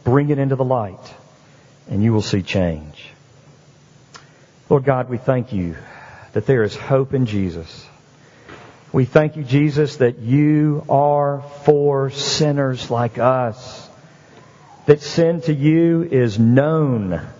Bring 0.03 0.31
it 0.31 0.39
into 0.39 0.55
the 0.55 0.63
light 0.65 1.13
and 1.87 2.01
you 2.01 2.11
will 2.11 2.23
see 2.23 2.41
change. 2.41 3.11
Lord 4.67 4.83
God, 4.83 5.09
we 5.09 5.17
thank 5.17 5.53
you 5.53 5.75
that 6.33 6.47
there 6.47 6.63
is 6.63 6.75
hope 6.75 7.13
in 7.13 7.27
Jesus. 7.27 7.85
We 8.93 9.05
thank 9.05 9.37
you, 9.37 9.43
Jesus, 9.43 9.97
that 9.97 10.19
you 10.19 10.83
are 10.89 11.43
for 11.63 12.09
sinners 12.09 12.91
like 12.91 13.17
us. 13.17 13.89
That 14.85 15.01
sin 15.01 15.41
to 15.41 15.53
you 15.53 16.03
is 16.03 16.39
known. 16.39 17.21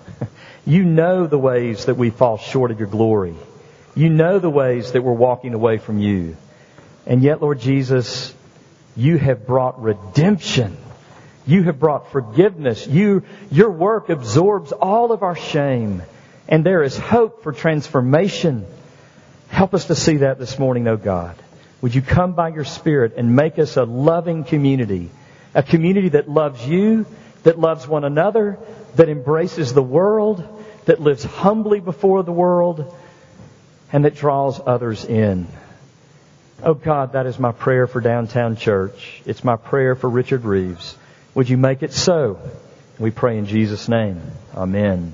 You 0.63 0.83
know 0.83 1.25
the 1.25 1.39
ways 1.39 1.85
that 1.85 1.95
we 1.95 2.11
fall 2.11 2.37
short 2.37 2.69
of 2.69 2.77
your 2.77 2.87
glory. 2.87 3.33
You 3.95 4.09
know 4.09 4.37
the 4.37 4.49
ways 4.49 4.91
that 4.91 5.01
we're 5.01 5.11
walking 5.11 5.55
away 5.55 5.79
from 5.79 5.97
you. 5.97 6.37
And 7.07 7.23
yet, 7.23 7.41
Lord 7.41 7.59
Jesus, 7.59 8.31
you 8.95 9.17
have 9.17 9.47
brought 9.47 9.81
redemption. 9.81 10.77
You 11.47 11.63
have 11.63 11.79
brought 11.79 12.11
forgiveness. 12.11 12.85
You, 12.85 13.23
your 13.49 13.71
work 13.71 14.09
absorbs 14.09 14.71
all 14.71 15.11
of 15.11 15.23
our 15.23 15.35
shame. 15.35 16.03
And 16.47 16.63
there 16.63 16.83
is 16.83 16.95
hope 16.95 17.41
for 17.41 17.53
transformation. 17.53 18.67
Help 19.47 19.73
us 19.73 19.85
to 19.85 19.95
see 19.95 20.17
that 20.17 20.37
this 20.37 20.59
morning, 20.59 20.87
O 20.87 20.93
oh 20.93 20.97
God. 20.97 21.35
Would 21.81 21.95
you 21.95 22.01
come 22.01 22.33
by 22.33 22.49
your 22.49 22.65
Spirit 22.65 23.15
and 23.17 23.35
make 23.35 23.57
us 23.59 23.75
a 23.75 23.83
loving 23.83 24.43
community? 24.43 25.09
A 25.53 25.63
community 25.63 26.09
that 26.09 26.29
loves 26.29 26.65
you, 26.65 27.05
that 27.43 27.59
loves 27.59 27.87
one 27.87 28.03
another, 28.03 28.59
that 28.95 29.09
embraces 29.09 29.73
the 29.73 29.81
world, 29.81 30.47
that 30.85 31.01
lives 31.01 31.23
humbly 31.23 31.79
before 31.79 32.23
the 32.23 32.31
world, 32.31 32.95
and 33.91 34.05
that 34.05 34.15
draws 34.15 34.59
others 34.65 35.03
in. 35.05 35.47
Oh 36.63 36.75
God, 36.75 37.13
that 37.13 37.25
is 37.25 37.39
my 37.39 37.51
prayer 37.51 37.87
for 37.87 38.01
Downtown 38.01 38.55
Church. 38.55 39.21
It's 39.25 39.43
my 39.43 39.55
prayer 39.55 39.95
for 39.95 40.09
Richard 40.09 40.45
Reeves. 40.45 40.95
Would 41.33 41.49
you 41.49 41.57
make 41.57 41.81
it 41.81 41.91
so? 41.91 42.39
We 42.99 43.09
pray 43.09 43.39
in 43.39 43.47
Jesus' 43.47 43.89
name. 43.89 44.21
Amen. 44.53 45.11